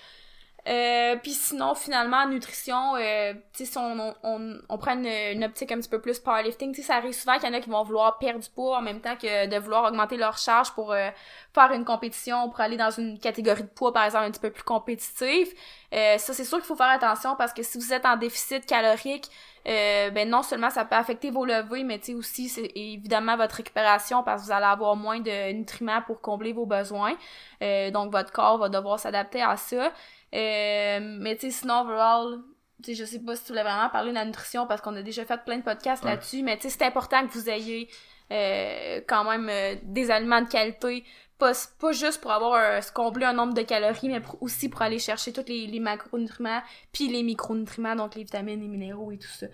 Euh, 0.68 1.14
puis 1.22 1.30
sinon, 1.30 1.74
finalement, 1.76 2.26
nutrition, 2.26 2.96
euh, 2.96 3.34
si 3.52 3.70
on, 3.76 4.14
on, 4.24 4.58
on, 4.68 4.78
prend 4.78 4.98
une, 5.00 5.44
optique 5.44 5.70
un 5.70 5.76
petit 5.76 5.88
peu 5.88 6.00
plus 6.00 6.18
powerlifting, 6.18 6.74
ça 6.74 6.96
arrive 6.96 7.12
souvent 7.12 7.38
qu'il 7.38 7.48
y 7.48 7.52
en 7.52 7.54
a 7.54 7.60
qui 7.60 7.70
vont 7.70 7.84
vouloir 7.84 8.18
perdre 8.18 8.40
du 8.40 8.50
poids 8.50 8.78
en 8.78 8.82
même 8.82 9.00
temps 9.00 9.14
que 9.14 9.46
de 9.46 9.56
vouloir 9.58 9.84
augmenter 9.84 10.16
leur 10.16 10.38
charge 10.38 10.72
pour 10.72 10.92
euh, 10.92 11.10
faire 11.54 11.70
une 11.70 11.84
compétition, 11.84 12.50
pour 12.50 12.60
aller 12.60 12.76
dans 12.76 12.90
une 12.90 13.18
catégorie 13.20 13.62
de 13.62 13.68
poids, 13.68 13.92
par 13.92 14.04
exemple, 14.04 14.24
un 14.24 14.30
petit 14.32 14.40
peu 14.40 14.50
plus 14.50 14.64
compétitive. 14.64 15.54
Euh, 15.94 16.18
ça, 16.18 16.34
c'est 16.34 16.44
sûr 16.44 16.58
qu'il 16.58 16.66
faut 16.66 16.76
faire 16.76 16.90
attention 16.90 17.36
parce 17.36 17.52
que 17.52 17.62
si 17.62 17.78
vous 17.78 17.92
êtes 17.92 18.04
en 18.04 18.16
déficit 18.16 18.66
calorique, 18.66 19.30
euh, 19.66 20.10
ben 20.10 20.28
non 20.28 20.42
seulement 20.42 20.70
ça 20.70 20.84
peut 20.84 20.94
affecter 20.94 21.30
vos 21.30 21.44
levées, 21.44 21.82
mais 21.82 22.00
aussi 22.10 22.48
c'est 22.48 22.70
évidemment 22.76 23.36
votre 23.36 23.56
récupération 23.56 24.22
parce 24.22 24.42
que 24.42 24.46
vous 24.46 24.52
allez 24.52 24.66
avoir 24.66 24.94
moins 24.94 25.18
de 25.18 25.52
nutriments 25.52 26.02
pour 26.02 26.20
combler 26.20 26.52
vos 26.52 26.66
besoins. 26.66 27.14
Euh, 27.62 27.90
donc 27.90 28.12
votre 28.12 28.30
corps 28.30 28.58
va 28.58 28.68
devoir 28.68 29.00
s'adapter 29.00 29.42
à 29.42 29.56
ça. 29.56 29.92
Euh, 30.34 31.00
mais 31.20 31.36
tu 31.36 31.50
sais, 31.50 31.60
sinon, 31.60 31.80
overall, 31.80 32.42
tu 32.82 32.90
sais, 32.90 32.94
je 32.94 33.04
sais 33.04 33.20
pas 33.20 33.36
si 33.36 33.44
tu 33.44 33.48
voulais 33.48 33.62
vraiment 33.62 33.88
parler 33.88 34.10
de 34.10 34.14
la 34.14 34.24
nutrition 34.24 34.66
parce 34.66 34.80
qu'on 34.80 34.94
a 34.96 35.02
déjà 35.02 35.24
fait 35.24 35.42
plein 35.44 35.58
de 35.58 35.62
podcasts 35.62 36.04
là-dessus, 36.04 36.42
mais 36.42 36.56
tu 36.56 36.68
sais, 36.68 36.76
c'est 36.78 36.84
important 36.84 37.26
que 37.26 37.32
vous 37.32 37.48
ayez 37.48 37.88
euh, 38.32 39.00
quand 39.06 39.24
même 39.24 39.48
euh, 39.48 39.76
des 39.82 40.10
aliments 40.10 40.42
de 40.42 40.48
qualité. 40.48 41.04
Pas, 41.38 41.52
pas 41.78 41.92
juste 41.92 42.22
pour 42.22 42.32
avoir 42.32 42.82
ce 42.82 42.90
combler 42.90 43.26
un 43.26 43.34
nombre 43.34 43.52
de 43.52 43.60
calories, 43.60 44.08
mais 44.08 44.22
aussi 44.40 44.70
pour 44.70 44.80
aller 44.80 44.98
chercher 44.98 45.34
tous 45.34 45.44
les, 45.46 45.66
les 45.66 45.80
macronutriments, 45.80 46.62
puis 46.92 47.08
les 47.08 47.22
micronutriments, 47.22 47.94
donc 47.94 48.14
les 48.14 48.22
vitamines, 48.22 48.60
les 48.60 48.68
minéraux 48.68 49.12
et 49.12 49.18
tout 49.18 49.28
ça. 49.28 49.46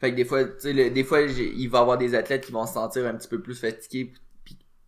Fait 0.00 0.10
que 0.10 0.16
des 0.16 0.24
fois, 0.24 0.44
tu 0.44 0.60
sais, 0.60 0.90
des 0.90 1.04
fois, 1.04 1.22
il 1.22 1.68
va 1.68 1.78
y 1.78 1.80
avoir 1.80 1.98
des 1.98 2.14
athlètes 2.14 2.46
qui 2.46 2.52
vont 2.52 2.66
se 2.66 2.74
sentir 2.74 3.06
un 3.06 3.14
petit 3.14 3.28
peu 3.28 3.40
plus 3.40 3.54
fatigués 3.54 4.12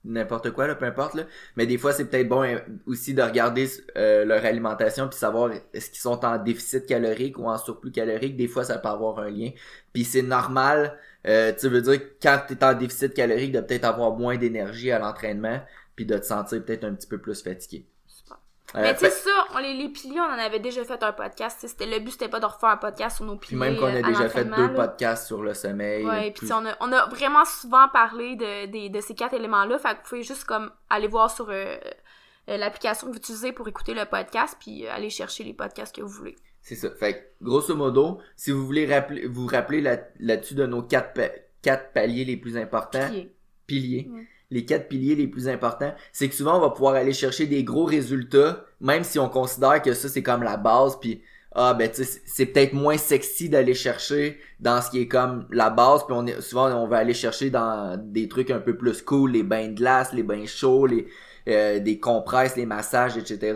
n'importe 0.04 0.50
quoi 0.52 0.66
là, 0.66 0.74
peu 0.74 0.86
importe 0.86 1.14
là. 1.14 1.24
Mais 1.56 1.66
des 1.66 1.78
fois 1.78 1.92
c'est 1.92 2.06
peut-être 2.06 2.28
bon 2.28 2.42
hein, 2.42 2.60
aussi 2.86 3.14
de 3.14 3.22
regarder 3.22 3.68
euh, 3.96 4.24
leur 4.24 4.44
alimentation 4.44 5.08
puis 5.08 5.18
savoir 5.18 5.50
est-ce 5.74 5.90
qu'ils 5.90 6.00
sont 6.00 6.24
en 6.24 6.38
déficit 6.38 6.86
calorique 6.86 7.38
ou 7.38 7.46
en 7.46 7.58
surplus 7.58 7.92
calorique. 7.92 8.36
Des 8.36 8.48
fois 8.48 8.64
ça 8.64 8.78
peut 8.78 8.88
avoir 8.88 9.18
un 9.18 9.30
lien. 9.30 9.50
Puis 9.92 10.04
c'est 10.04 10.22
normal, 10.22 10.98
euh, 11.26 11.52
tu 11.58 11.68
veux 11.68 11.82
dire 11.82 12.00
quand 12.22 12.40
tu 12.48 12.56
en 12.64 12.74
déficit 12.74 13.14
calorique 13.14 13.52
de 13.52 13.60
peut-être 13.60 13.84
avoir 13.84 14.16
moins 14.16 14.36
d'énergie 14.36 14.90
à 14.90 14.98
l'entraînement 14.98 15.60
puis 15.96 16.06
de 16.06 16.16
te 16.18 16.24
sentir 16.24 16.64
peut-être 16.64 16.84
un 16.84 16.94
petit 16.94 17.08
peu 17.08 17.18
plus 17.18 17.42
fatigué. 17.42 17.84
Euh, 18.76 18.82
mais 18.82 18.94
tu 18.94 19.00
sais, 19.00 19.10
ça, 19.10 19.30
on, 19.54 19.58
les, 19.58 19.74
les 19.74 19.88
piliers, 19.88 20.20
on 20.20 20.32
en 20.32 20.38
avait 20.38 20.60
déjà 20.60 20.84
fait 20.84 21.02
un 21.02 21.12
podcast. 21.12 21.58
C'était, 21.60 21.86
le 21.86 21.98
but, 21.98 22.12
c'était 22.12 22.28
pas 22.28 22.38
de 22.38 22.46
refaire 22.46 22.68
un 22.68 22.76
podcast 22.76 23.16
sur 23.16 23.24
nos 23.24 23.36
piliers. 23.36 23.58
Puis 23.58 23.70
même 23.70 23.76
qu'on 23.76 23.86
a 23.86 23.96
euh, 23.96 24.02
déjà 24.02 24.28
fait 24.28 24.44
deux 24.44 24.72
podcasts 24.74 25.26
sur 25.26 25.42
le 25.42 25.54
sommeil. 25.54 26.04
Ouais, 26.04 26.30
puis 26.30 26.52
on 26.52 26.64
a, 26.64 26.76
on 26.80 26.92
a 26.92 27.06
vraiment 27.06 27.44
souvent 27.44 27.88
parlé 27.88 28.36
de, 28.36 28.66
de, 28.66 28.92
de 28.92 29.00
ces 29.00 29.14
quatre 29.14 29.34
éléments-là. 29.34 29.78
Fait 29.78 29.90
que 29.90 29.96
vous 29.96 30.08
pouvez 30.08 30.22
juste 30.22 30.44
comme 30.44 30.70
aller 30.88 31.08
voir 31.08 31.30
sur 31.30 31.48
euh, 31.50 31.76
l'application 32.46 33.08
que 33.08 33.12
vous 33.12 33.18
utilisez 33.18 33.52
pour 33.52 33.66
écouter 33.66 33.92
le 33.94 34.04
podcast, 34.04 34.56
puis 34.60 34.86
aller 34.86 35.10
chercher 35.10 35.42
les 35.42 35.54
podcasts 35.54 35.94
que 35.94 36.02
vous 36.02 36.08
voulez. 36.08 36.36
C'est 36.62 36.76
ça. 36.76 36.90
Fait 36.90 37.14
que, 37.14 37.44
grosso 37.44 37.74
modo, 37.74 38.20
si 38.36 38.52
vous 38.52 38.64
voulez 38.64 38.86
rappeler, 38.86 39.26
vous 39.26 39.46
rappeler 39.46 39.80
là, 39.80 39.96
là-dessus 40.18 40.54
de 40.54 40.66
nos 40.66 40.82
quatre, 40.82 41.18
quatre 41.62 41.92
paliers 41.92 42.24
les 42.24 42.36
plus 42.36 42.56
importants. 42.56 43.08
Piliers. 43.08 43.34
Piliers 43.66 44.10
les 44.50 44.64
quatre 44.64 44.88
piliers 44.88 45.14
les 45.14 45.26
plus 45.26 45.48
importants, 45.48 45.94
c'est 46.12 46.28
que 46.28 46.34
souvent 46.34 46.56
on 46.56 46.60
va 46.60 46.70
pouvoir 46.70 46.94
aller 46.94 47.12
chercher 47.12 47.46
des 47.46 47.64
gros 47.64 47.84
résultats, 47.84 48.64
même 48.80 49.04
si 49.04 49.18
on 49.18 49.28
considère 49.28 49.80
que 49.82 49.94
ça 49.94 50.08
c'est 50.08 50.22
comme 50.22 50.42
la 50.42 50.56
base, 50.56 50.98
puis 51.00 51.22
ah 51.52 51.74
ben 51.74 51.90
tu 51.90 52.04
sais 52.04 52.20
c'est 52.26 52.46
peut-être 52.46 52.72
moins 52.72 52.96
sexy 52.96 53.48
d'aller 53.48 53.74
chercher 53.74 54.38
dans 54.60 54.80
ce 54.80 54.90
qui 54.90 55.00
est 55.00 55.08
comme 55.08 55.46
la 55.50 55.70
base, 55.70 56.04
puis 56.06 56.14
on 56.16 56.26
est 56.26 56.40
souvent 56.40 56.70
on 56.70 56.86
va 56.86 56.98
aller 56.98 57.14
chercher 57.14 57.50
dans 57.50 57.96
des 58.00 58.28
trucs 58.28 58.50
un 58.50 58.60
peu 58.60 58.76
plus 58.76 59.02
cool, 59.02 59.32
les 59.32 59.42
bains 59.42 59.68
de 59.68 59.74
glace, 59.74 60.12
les 60.12 60.22
bains 60.22 60.46
chauds, 60.46 60.86
les 60.86 61.06
euh, 61.48 61.80
des 61.80 61.98
compresses, 61.98 62.56
les 62.56 62.66
massages, 62.66 63.16
etc. 63.16 63.54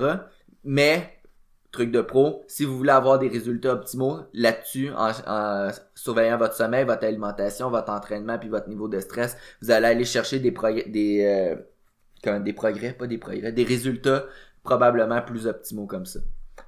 Mais 0.64 1.13
truc 1.74 1.90
de 1.90 2.00
pro, 2.00 2.44
si 2.46 2.64
vous 2.64 2.76
voulez 2.76 2.92
avoir 2.92 3.18
des 3.18 3.28
résultats 3.28 3.72
optimaux 3.72 4.20
là-dessus, 4.32 4.90
en, 4.96 5.68
surveillant 5.94 6.38
votre 6.38 6.54
sommeil, 6.54 6.84
votre 6.84 7.04
alimentation, 7.04 7.68
votre 7.68 7.90
entraînement, 7.90 8.38
puis 8.38 8.48
votre 8.48 8.68
niveau 8.68 8.88
de 8.88 9.00
stress, 9.00 9.36
vous 9.60 9.70
allez 9.70 9.86
aller 9.86 10.04
chercher 10.04 10.38
des 10.38 10.52
progrès, 10.52 10.84
des, 10.84 11.58
euh, 12.24 12.38
des 12.38 12.52
progrès, 12.52 12.92
pas 12.92 13.06
des 13.06 13.18
progrès, 13.18 13.52
des 13.52 13.64
résultats 13.64 14.24
probablement 14.62 15.20
plus 15.20 15.46
optimaux 15.46 15.86
comme 15.86 16.06
ça. 16.06 16.20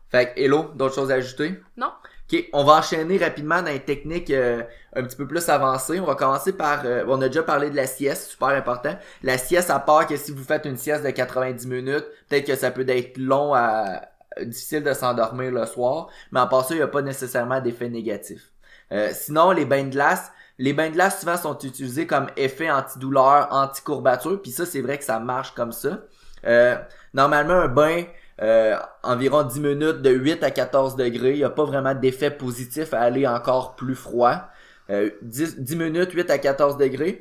Fait 0.09 0.35
que, 0.35 0.41
hello, 0.41 0.71
d'autres 0.75 0.95
choses 0.95 1.11
à 1.11 1.15
ajouter? 1.15 1.61
Non. 1.77 1.91
Ok, 2.31 2.45
on 2.53 2.65
va 2.65 2.79
enchaîner 2.79 3.19
rapidement 3.19 3.63
dans 3.63 3.71
les 3.71 3.81
techniques 3.81 4.31
euh, 4.31 4.63
un 4.95 5.05
petit 5.05 5.17
peu 5.17 5.29
plus 5.29 5.49
avancées. 5.49 6.01
On 6.01 6.07
va 6.07 6.17
commencer 6.17 6.53
par, 6.53 6.85
euh, 6.85 7.05
on 7.07 7.23
a 7.23 7.29
déjà 7.29 7.45
parlé 7.45 7.71
de 7.71 7.77
la 7.77 7.87
sieste, 7.87 8.31
super 8.31 8.49
important. 8.49 8.99
La 9.23 9.39
sieste, 9.39 9.71
à 9.71 9.79
part 9.79 10.09
que 10.09 10.17
si 10.17 10.33
vous 10.33 10.43
faites 10.43 10.65
une 10.65 10.77
sieste 10.77 11.05
de 11.05 11.11
90 11.11 11.67
minutes, 11.69 12.05
peut-être 12.29 12.47
que 12.47 12.57
ça 12.57 12.73
peut 12.73 12.85
être 12.89 13.17
long 13.19 13.55
à, 13.55 14.03
difficile 14.45 14.83
de 14.83 14.93
s'endormir 14.93 15.51
le 15.51 15.67
soir, 15.67 16.09
mais 16.33 16.41
en 16.41 16.63
ça, 16.63 16.75
il 16.75 16.79
n'y 16.79 16.83
a 16.83 16.89
pas 16.89 17.03
nécessairement 17.03 17.61
d'effet 17.61 17.89
négatif. 17.89 18.53
Euh, 18.93 19.11
sinon, 19.13 19.51
les 19.51 19.65
bains 19.65 19.85
de 19.85 19.91
glace, 19.91 20.31
les 20.59 20.73
bains 20.73 20.89
de 20.89 20.95
glace 20.95 21.21
souvent 21.21 21.37
sont 21.37 21.59
utilisés 21.59 22.07
comme 22.07 22.29
effet 22.37 22.71
antidouleur, 22.71 23.49
anti-courbature, 23.51 24.41
puis 24.41 24.51
ça, 24.51 24.67
c'est 24.67 24.81
vrai 24.81 24.99
que 24.99 25.05
ça 25.05 25.19
marche 25.19 25.53
comme 25.55 25.73
ça. 25.73 26.01
Euh, 26.47 26.77
normalement, 27.15 27.55
un 27.55 27.69
bain, 27.69 28.05
euh, 28.43 28.77
environ 29.03 29.43
10 29.43 29.61
minutes 29.61 30.03
de 30.03 30.11
8 30.11 30.43
à 30.43 30.51
14 30.51 30.97
degrés, 30.97 31.33
il 31.33 31.39
n'y 31.39 31.45
a 31.45 31.51
pas 31.51 31.65
vraiment 31.65 31.95
d'effet 31.95 32.31
positif 32.31 32.95
à 32.95 33.01
aller 33.01 33.27
encore 33.27 33.77
plus 33.77 33.95
froid. 33.95 34.43
10, 34.89 35.59
10, 35.63 35.77
minutes, 35.77 36.13
8 36.13 36.31
à 36.31 36.39
14 36.39 36.77
degrés. 36.77 37.21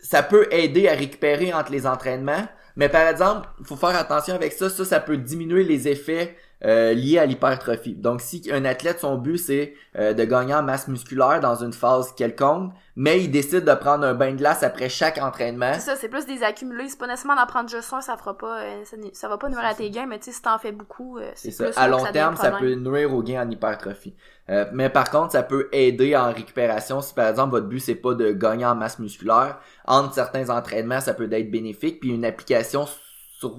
ça 0.00 0.22
peut 0.24 0.48
aider 0.50 0.88
à 0.88 0.94
récupérer 0.94 1.54
entre 1.54 1.70
les 1.70 1.86
entraînements, 1.86 2.44
mais 2.78 2.88
par 2.88 3.08
exemple, 3.08 3.48
il 3.58 3.66
faut 3.66 3.76
faire 3.76 3.96
attention 3.96 4.34
avec 4.34 4.52
ça. 4.52 4.70
Ça, 4.70 4.84
ça 4.84 5.00
peut 5.00 5.16
diminuer 5.18 5.64
les 5.64 5.88
effets 5.88 6.36
euh, 6.64 6.92
liés 6.92 7.18
à 7.18 7.26
l'hypertrophie. 7.26 7.94
Donc, 7.94 8.20
si 8.20 8.48
un 8.52 8.64
athlète, 8.64 8.98
son 8.98 9.16
but, 9.16 9.38
c'est 9.38 9.74
euh, 9.96 10.12
de 10.12 10.24
gagner 10.24 10.54
en 10.54 10.64
masse 10.64 10.88
musculaire 10.88 11.38
dans 11.38 11.54
une 11.62 11.72
phase 11.72 12.12
quelconque, 12.16 12.72
mais 12.96 13.22
il 13.22 13.30
décide 13.30 13.64
de 13.64 13.74
prendre 13.74 14.04
un 14.04 14.14
bain 14.14 14.32
de 14.32 14.38
glace 14.38 14.64
après 14.64 14.88
chaque 14.88 15.18
entraînement. 15.18 15.74
C'est 15.74 15.80
ça, 15.80 15.94
c'est 15.94 16.08
plus 16.08 16.26
des 16.26 16.42
accumulés. 16.42 16.88
C'est 16.88 16.98
pas 16.98 17.06
nécessairement 17.06 17.40
d'en 17.40 17.46
prendre 17.46 17.68
juste 17.68 17.92
un, 17.92 18.00
ça 18.00 18.16
fera 18.16 18.36
pas, 18.36 18.60
euh, 18.60 18.82
ça, 19.12 19.28
va 19.28 19.38
pas 19.38 19.48
nuire 19.48 19.64
à 19.64 19.74
tes 19.74 19.88
gains, 19.90 20.06
mais 20.06 20.18
tu 20.18 20.26
sais, 20.26 20.32
si 20.32 20.42
t'en 20.42 20.58
fais 20.58 20.72
beaucoup, 20.72 21.20
c'est 21.36 21.52
ça. 21.52 21.66
à 21.76 21.86
long 21.86 22.04
terme, 22.12 22.34
ça 22.36 22.50
peut 22.50 22.74
nuire 22.74 23.14
aux 23.14 23.22
gains 23.22 23.46
en 23.46 23.50
hypertrophie. 23.50 24.16
mais 24.72 24.90
par 24.90 25.10
contre, 25.10 25.32
ça 25.32 25.44
peut 25.44 25.68
aider 25.70 26.16
en 26.16 26.32
récupération 26.32 27.00
si 27.00 27.14
par 27.14 27.28
exemple 27.28 27.50
votre 27.50 27.68
but 27.68 27.80
c'est 27.80 27.94
pas 27.94 28.14
de 28.14 28.32
gagner 28.32 28.66
en 28.66 28.74
masse 28.74 28.98
musculaire. 28.98 29.60
Entre 29.86 30.12
certains 30.14 30.50
entraînements, 30.50 31.00
ça 31.00 31.14
peut 31.14 31.28
être 31.30 31.50
bénéfique. 31.52 32.00
Puis 32.00 32.10
une 32.10 32.24
application 32.24 32.86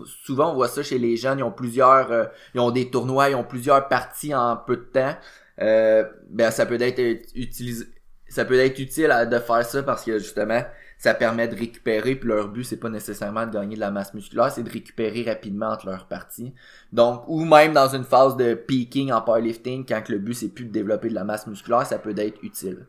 souvent 0.06 0.52
on 0.52 0.56
voit 0.56 0.68
ça 0.68 0.84
chez 0.84 1.00
les 1.00 1.18
jeunes, 1.18 1.40
ils 1.40 1.44
ont 1.44 1.52
plusieurs, 1.52 2.12
euh, 2.12 2.26
ils 2.54 2.60
ont 2.60 2.72
des 2.72 2.90
tournois, 2.90 3.30
ils 3.30 3.36
ont 3.36 3.44
plusieurs 3.44 3.88
parties 3.88 4.34
en 4.34 4.58
peu 4.58 4.78
de 4.78 4.82
temps. 4.84 5.16
Euh, 5.62 6.06
ben 6.30 6.52
ça 6.52 6.66
peut 6.66 6.82
être 6.82 7.00
utilisé, 7.36 7.86
ça 8.30 8.46
peut 8.46 8.60
être 8.60 8.80
utile 8.80 9.28
de 9.30 9.40
faire 9.40 9.66
ça 9.66 9.84
parce 9.84 10.06
que 10.06 10.20
justement 10.20 10.62
ça 10.98 11.14
permet 11.14 11.48
de 11.48 11.56
récupérer 11.56 12.16
puis 12.16 12.30
leur 12.30 12.48
but 12.50 12.64
c'est 12.64 12.78
pas 12.78 12.90
nécessairement 12.90 13.46
de 13.46 13.52
gagner 13.52 13.76
de 13.76 13.80
la 13.80 13.92
masse 13.92 14.14
musculaire 14.14 14.52
c'est 14.52 14.64
de 14.64 14.70
récupérer 14.70 15.24
rapidement 15.24 15.68
entre 15.68 15.88
leurs 15.88 16.08
parties 16.08 16.54
donc 16.94 17.24
ou 17.28 17.44
même 17.44 17.74
dans 17.74 17.94
une 17.94 18.06
phase 18.06 18.38
de 18.38 18.54
peaking 18.54 19.12
en 19.12 19.22
powerlifting 19.22 19.86
quand 19.86 20.08
le 20.08 20.20
but 20.20 20.34
c'est 20.34 20.50
plus 20.50 20.66
de 20.66 20.72
développer 20.72 21.10
de 21.10 21.16
la 21.16 21.26
masse 21.26 21.48
musculaire 21.48 21.86
ça 21.86 22.00
peut 22.00 22.14
être 22.18 22.42
utile 22.42 22.86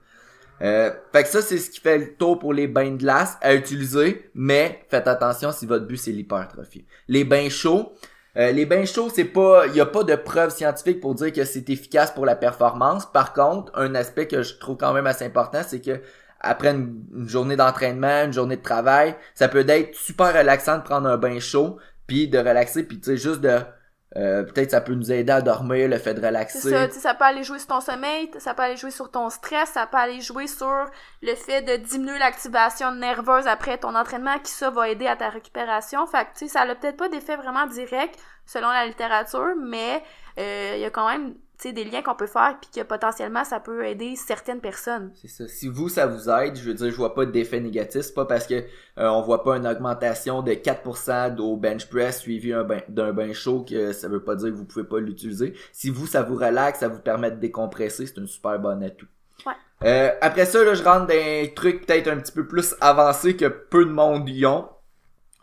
euh, 0.62 0.90
fait 1.12 1.22
que 1.22 1.28
ça, 1.28 1.42
c'est 1.42 1.58
ce 1.58 1.70
qui 1.70 1.80
fait 1.80 1.98
le 1.98 2.14
tour 2.14 2.38
pour 2.38 2.52
les 2.52 2.68
bains 2.68 2.90
de 2.90 2.96
glace 2.96 3.38
à 3.40 3.54
utiliser, 3.54 4.30
mais 4.34 4.84
faites 4.88 5.08
attention 5.08 5.52
si 5.52 5.66
votre 5.66 5.86
but 5.86 5.96
c'est 5.96 6.12
l'hypertrophie. 6.12 6.86
Les 7.08 7.24
bains 7.24 7.48
chauds, 7.48 7.92
euh, 8.36 8.52
les 8.52 8.66
bains 8.66 8.84
chauds, 8.84 9.08
c'est 9.14 9.24
pas, 9.24 9.66
il 9.66 9.74
y 9.74 9.80
a 9.80 9.86
pas 9.86 10.04
de 10.04 10.14
preuves 10.14 10.54
scientifiques 10.54 11.00
pour 11.00 11.14
dire 11.14 11.32
que 11.32 11.44
c'est 11.44 11.68
efficace 11.70 12.12
pour 12.12 12.26
la 12.26 12.36
performance. 12.36 13.06
Par 13.10 13.32
contre, 13.32 13.72
un 13.74 13.94
aspect 13.94 14.26
que 14.26 14.42
je 14.42 14.58
trouve 14.58 14.76
quand 14.76 14.92
même 14.92 15.06
assez 15.06 15.24
important, 15.24 15.62
c'est 15.66 15.80
que 15.80 16.00
après 16.40 16.70
une, 16.70 17.04
une 17.14 17.28
journée 17.28 17.56
d'entraînement, 17.56 18.24
une 18.24 18.32
journée 18.32 18.56
de 18.56 18.62
travail, 18.62 19.14
ça 19.34 19.48
peut 19.48 19.64
être 19.68 19.94
super 19.94 20.34
relaxant 20.34 20.78
de 20.78 20.82
prendre 20.82 21.08
un 21.08 21.16
bain 21.16 21.40
chaud, 21.40 21.78
puis 22.06 22.28
de 22.28 22.38
relaxer, 22.38 22.82
puis 22.82 23.00
tu 23.00 23.10
sais, 23.10 23.16
juste 23.16 23.40
de 23.40 23.58
euh, 24.16 24.42
peut-être 24.42 24.72
ça 24.72 24.80
peut 24.80 24.94
nous 24.94 25.12
aider 25.12 25.30
à 25.30 25.40
dormir, 25.40 25.88
le 25.88 25.98
fait 25.98 26.14
de 26.14 26.24
relaxer. 26.24 26.70
Ça, 26.70 26.90
ça 26.90 27.14
peut 27.14 27.24
aller 27.24 27.44
jouer 27.44 27.58
sur 27.58 27.68
ton 27.68 27.80
sommeil, 27.80 28.28
ça 28.38 28.54
peut 28.54 28.62
aller 28.62 28.76
jouer 28.76 28.90
sur 28.90 29.10
ton 29.10 29.30
stress, 29.30 29.70
ça 29.70 29.86
peut 29.86 29.98
aller 29.98 30.20
jouer 30.20 30.48
sur 30.48 30.86
le 31.22 31.34
fait 31.36 31.62
de 31.62 31.76
diminuer 31.76 32.18
l'activation 32.18 32.92
nerveuse 32.92 33.46
après 33.46 33.78
ton 33.78 33.94
entraînement, 33.94 34.38
qui 34.40 34.50
ça 34.50 34.70
va 34.70 34.88
aider 34.88 35.06
à 35.06 35.14
ta 35.14 35.28
récupération. 35.28 36.06
Fait 36.06 36.26
que, 36.34 36.48
ça 36.48 36.62
a 36.62 36.74
peut-être 36.74 36.96
pas 36.96 37.08
d'effet 37.08 37.36
vraiment 37.36 37.66
direct 37.66 38.18
selon 38.46 38.68
la 38.68 38.86
littérature, 38.86 39.54
mais 39.56 40.02
euh, 40.38 40.72
il 40.74 40.80
y 40.80 40.84
a 40.84 40.90
quand 40.90 41.08
même 41.08 41.34
des 41.68 41.84
liens 41.84 42.02
qu'on 42.02 42.14
peut 42.14 42.26
faire 42.26 42.56
puis 42.60 42.70
que 42.74 42.86
potentiellement 42.86 43.44
ça 43.44 43.60
peut 43.60 43.84
aider 43.86 44.16
certaines 44.16 44.60
personnes. 44.60 45.12
C'est 45.14 45.28
ça. 45.28 45.48
Si 45.48 45.68
vous 45.68 45.88
ça 45.88 46.06
vous 46.06 46.28
aide, 46.28 46.56
je 46.56 46.64
veux 46.64 46.74
dire 46.74 46.90
je 46.90 46.96
vois 46.96 47.14
pas 47.14 47.26
d'effet 47.26 47.60
négatif, 47.60 48.02
c'est 48.02 48.14
pas 48.14 48.24
parce 48.24 48.46
que 48.46 48.54
euh, 48.54 49.08
on 49.08 49.22
voit 49.22 49.44
pas 49.44 49.56
une 49.56 49.66
augmentation 49.66 50.42
de 50.42 50.52
4% 50.52 51.38
au 51.38 51.56
bench 51.56 51.88
press 51.88 52.20
suivi 52.20 52.52
d'un 52.88 53.12
bain 53.12 53.32
chaud 53.32 53.64
que 53.68 53.92
ça 53.92 54.08
veut 54.08 54.24
pas 54.24 54.34
dire 54.36 54.48
que 54.48 54.54
vous 54.54 54.64
pouvez 54.64 54.84
pas 54.84 54.98
l'utiliser. 54.98 55.54
Si 55.72 55.90
vous 55.90 56.06
ça 56.06 56.22
vous 56.22 56.36
relaxe, 56.36 56.80
ça 56.80 56.88
vous 56.88 57.00
permet 57.00 57.30
de 57.30 57.36
décompresser, 57.36 58.06
c'est 58.06 58.16
une 58.16 58.26
super 58.26 58.58
bonne 58.58 58.82
atout. 58.82 59.06
Ouais. 59.46 59.52
Euh, 59.84 60.10
après 60.20 60.46
ça 60.46 60.64
là, 60.64 60.74
je 60.74 60.82
rentre 60.82 61.06
dans 61.06 61.14
un 61.14 61.46
truc 61.54 61.86
peut-être 61.86 62.08
un 62.08 62.16
petit 62.18 62.32
peu 62.32 62.46
plus 62.46 62.74
avancé 62.80 63.36
que 63.36 63.46
peu 63.46 63.84
de 63.84 63.90
monde 63.90 64.28
y 64.28 64.46
ont. 64.46 64.68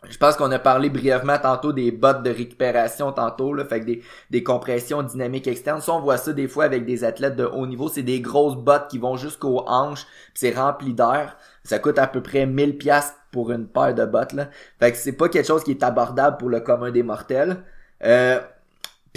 Je 0.04 0.16
pense 0.16 0.36
qu'on 0.36 0.50
a 0.52 0.58
parlé 0.60 0.90
brièvement 0.90 1.38
tantôt 1.38 1.72
des 1.72 1.90
bottes 1.90 2.22
de 2.22 2.30
récupération 2.30 3.10
tantôt, 3.10 3.52
là, 3.52 3.64
fait 3.64 3.80
que 3.80 4.00
des, 4.30 4.42
compressions 4.44 5.02
dynamiques 5.02 5.48
externes. 5.48 5.80
Ça, 5.80 5.92
on 5.92 6.00
voit 6.00 6.18
ça 6.18 6.32
des 6.32 6.46
fois 6.46 6.64
avec 6.64 6.84
des 6.84 7.02
athlètes 7.02 7.34
de 7.34 7.44
haut 7.44 7.66
niveau. 7.66 7.88
C'est 7.88 8.04
des 8.04 8.20
grosses 8.20 8.56
bottes 8.56 8.88
qui 8.88 8.98
vont 8.98 9.16
jusqu'aux 9.16 9.64
hanches, 9.66 10.06
c'est 10.34 10.56
rempli 10.56 10.94
d'air. 10.94 11.36
Ça 11.64 11.80
coûte 11.80 11.98
à 11.98 12.06
peu 12.06 12.22
près 12.22 12.46
1000 12.46 12.78
pièces 12.78 13.14
pour 13.32 13.50
une 13.50 13.66
paire 13.66 13.94
de 13.94 14.04
bottes. 14.06 14.32
Là. 14.34 14.48
Fait 14.78 14.92
que 14.92 14.98
c'est 14.98 15.12
pas 15.12 15.28
quelque 15.28 15.46
chose 15.46 15.64
qui 15.64 15.72
est 15.72 15.82
abordable 15.82 16.36
pour 16.38 16.48
le 16.48 16.60
commun 16.60 16.92
des 16.92 17.02
mortels. 17.02 17.64
Euh, 18.04 18.40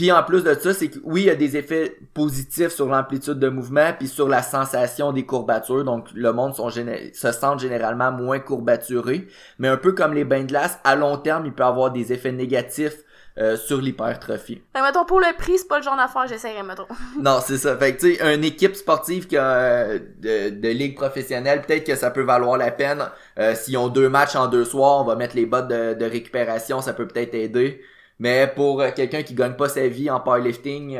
puis 0.01 0.11
en 0.11 0.23
plus 0.23 0.43
de 0.43 0.55
ça, 0.55 0.73
c'est 0.73 0.87
que 0.87 0.97
oui, 1.03 1.21
il 1.21 1.25
y 1.27 1.29
a 1.29 1.35
des 1.35 1.57
effets 1.57 1.95
positifs 2.15 2.69
sur 2.69 2.87
l'amplitude 2.87 3.37
de 3.37 3.49
mouvement 3.49 3.93
puis 3.95 4.07
sur 4.07 4.27
la 4.27 4.41
sensation 4.41 5.11
des 5.11 5.27
courbatures. 5.27 5.83
Donc 5.83 6.07
le 6.15 6.33
monde 6.33 6.55
sont 6.55 6.71
se 6.71 6.81
sent 7.13 7.59
généralement 7.59 8.11
moins 8.11 8.39
courbaturé. 8.39 9.27
Mais 9.59 9.67
un 9.67 9.77
peu 9.77 9.91
comme 9.91 10.15
les 10.15 10.23
bains 10.23 10.41
de 10.41 10.47
glace, 10.47 10.79
à 10.83 10.95
long 10.95 11.17
terme, 11.17 11.45
il 11.45 11.53
peut 11.53 11.61
avoir 11.61 11.91
des 11.91 12.13
effets 12.13 12.31
négatifs 12.31 12.97
euh, 13.37 13.57
sur 13.57 13.79
l'hypertrophie. 13.79 14.63
Fait 14.75 14.81
mettons, 14.81 15.05
pour 15.05 15.19
le 15.19 15.37
prix, 15.37 15.59
c'est 15.59 15.67
pas 15.67 15.77
le 15.77 15.83
genre 15.83 15.95
d'affaire 15.95 16.25
j'essaierais, 16.27 16.63
mettons. 16.63 16.87
non, 17.21 17.37
c'est 17.45 17.59
ça. 17.59 17.77
Fait 17.77 17.95
que, 17.95 18.01
tu 18.01 18.15
sais, 18.15 18.33
une 18.33 18.43
équipe 18.43 18.75
sportive 18.75 19.27
qui 19.27 19.37
a, 19.37 19.51
euh, 19.53 19.99
de, 20.19 20.49
de, 20.49 20.69
ligue 20.69 20.95
professionnelle, 20.95 21.61
peut-être 21.61 21.85
que 21.85 21.95
ça 21.95 22.09
peut 22.09 22.23
valoir 22.23 22.57
la 22.57 22.71
peine. 22.71 23.03
Euh, 23.37 23.53
S'ils 23.53 23.77
ont 23.77 23.87
deux 23.87 24.09
matchs 24.09 24.35
en 24.35 24.47
deux 24.47 24.65
soirs, 24.65 25.01
on 25.01 25.03
va 25.03 25.15
mettre 25.15 25.35
les 25.35 25.45
bottes 25.45 25.67
de, 25.67 25.93
de 25.93 26.05
récupération, 26.05 26.81
ça 26.81 26.93
peut 26.93 27.07
peut-être 27.07 27.35
aider. 27.35 27.83
Mais 28.21 28.45
pour 28.55 28.81
euh, 28.81 28.91
quelqu'un 28.95 29.23
qui 29.23 29.33
gagne 29.33 29.55
pas 29.55 29.67
sa 29.67 29.87
vie 29.87 30.11
en 30.11 30.19
powerlifting, 30.19 30.97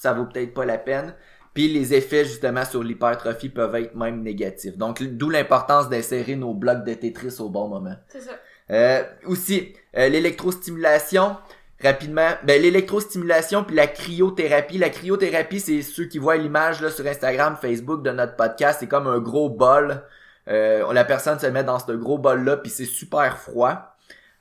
ça 0.00 0.14
vaut 0.14 0.24
peut-être 0.24 0.54
pas 0.54 0.64
la 0.64 0.78
peine. 0.78 1.14
Puis 1.52 1.68
les 1.68 1.92
effets 1.92 2.24
justement 2.24 2.64
sur 2.64 2.82
l'hypertrophie 2.82 3.50
peuvent 3.50 3.74
être 3.74 3.94
même 3.94 4.22
négatifs. 4.22 4.78
Donc 4.78 5.02
d'où 5.02 5.28
l'importance 5.28 5.88
d'insérer 5.90 6.36
nos 6.36 6.54
blocs 6.54 6.84
de 6.84 6.94
Tetris 6.94 7.36
au 7.40 7.50
bon 7.50 7.68
moment. 7.68 7.96
C'est 8.08 8.20
ça. 8.20 8.32
Euh, 8.70 9.02
aussi, 9.26 9.74
euh, 9.96 10.08
l'électrostimulation. 10.08 11.36
Rapidement, 11.82 12.30
ben 12.44 12.60
l'électrostimulation 12.60 13.62
puis 13.62 13.76
la 13.76 13.86
cryothérapie. 13.86 14.78
La 14.78 14.88
cryothérapie, 14.88 15.60
c'est 15.60 15.82
ceux 15.82 16.06
qui 16.06 16.18
voient 16.18 16.36
l'image 16.36 16.80
là 16.80 16.90
sur 16.90 17.06
Instagram, 17.06 17.56
Facebook 17.60 18.02
de 18.02 18.10
notre 18.10 18.36
podcast, 18.36 18.78
c'est 18.80 18.88
comme 18.88 19.06
un 19.06 19.18
gros 19.18 19.50
bol. 19.50 20.02
Euh, 20.48 20.92
la 20.92 21.04
personne 21.04 21.38
se 21.38 21.46
met 21.46 21.62
dans 21.62 21.78
ce 21.78 21.92
gros 21.92 22.18
bol 22.18 22.42
là 22.42 22.56
puis 22.56 22.70
c'est 22.70 22.84
super 22.84 23.36
froid. 23.38 23.96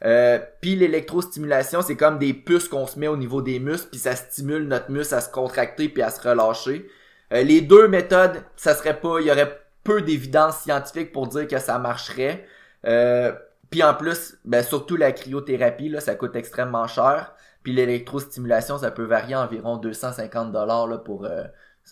Euh, 0.06 0.40
puis 0.62 0.76
l'électrostimulation, 0.76 1.82
c'est 1.82 1.96
comme 1.96 2.20
des 2.20 2.34
puces 2.34 2.68
qu'on 2.68 2.86
se 2.86 3.00
met 3.00 3.08
au 3.08 3.18
niveau 3.18 3.42
des 3.42 3.60
muscles, 3.60 3.90
puis 3.90 4.00
ça 4.00 4.16
stimule 4.16 4.68
notre 4.68 4.92
muscle 4.92 5.16
à 5.16 5.22
se 5.22 5.30
contracter 5.30 5.90
puis 5.90 6.04
à 6.04 6.10
se 6.10 6.28
relâcher. 6.28 6.88
Euh, 7.34 7.44
les 7.44 7.62
deux 7.62 7.88
méthodes, 7.88 8.44
ça 8.56 8.74
serait 8.74 9.00
pas, 9.00 9.20
il 9.20 9.28
y 9.28 9.32
aurait 9.32 9.60
peu 9.84 10.02
d'évidence 10.02 10.60
scientifique 10.60 11.12
pour 11.12 11.28
dire 11.28 11.48
que 11.48 11.60
ça 11.60 11.80
marcherait. 11.80 12.46
Euh, 12.86 13.34
puis 13.70 13.84
en 13.84 13.94
plus, 13.94 14.38
ben 14.46 14.64
surtout 14.64 14.96
la 14.96 15.12
cryothérapie, 15.12 15.90
là, 15.90 16.00
ça 16.00 16.16
coûte 16.16 16.36
extrêmement 16.36 16.88
cher. 16.88 17.34
Puis 17.64 17.74
l'électrostimulation, 17.74 18.78
ça 18.78 18.92
peut 18.92 19.04
varier 19.04 19.36
environ 19.36 19.78
250 19.78 20.52
dollars 20.52 21.04
pour 21.04 21.26
euh, 21.26 21.44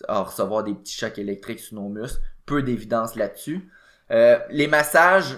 recevoir 0.08 0.64
des 0.64 0.74
petits 0.74 0.96
chocs 0.96 1.18
électriques 1.18 1.60
sur 1.60 1.76
nos 1.76 1.88
muscles. 1.88 2.20
Peu 2.46 2.62
d'évidence 2.62 3.16
là-dessus. 3.16 3.68
les 4.08 4.68
massages, 4.68 5.36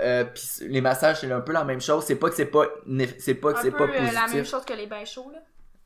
euh, 0.00 0.24
puis 0.24 0.68
les 0.68 0.80
massages 0.80 1.20
c'est 1.20 1.30
un 1.30 1.40
peu 1.40 1.52
la 1.52 1.64
même 1.64 1.80
chose. 1.80 2.04
C'est 2.04 2.16
pas 2.16 2.28
que 2.28 2.36
c'est 2.36 2.46
pas 2.46 2.66
c'est 3.18 3.34
pas 3.34 3.52
que 3.52 3.60
c'est 3.60 3.70
pas 3.70 3.88
positif. 3.88 4.10
Euh, 4.10 4.14
la 4.14 4.32
même 4.32 4.44
chose 4.44 4.64
que 4.64 4.74
les 4.74 4.86
bains 4.86 5.04
chauds 5.04 5.30
là. 5.32 5.38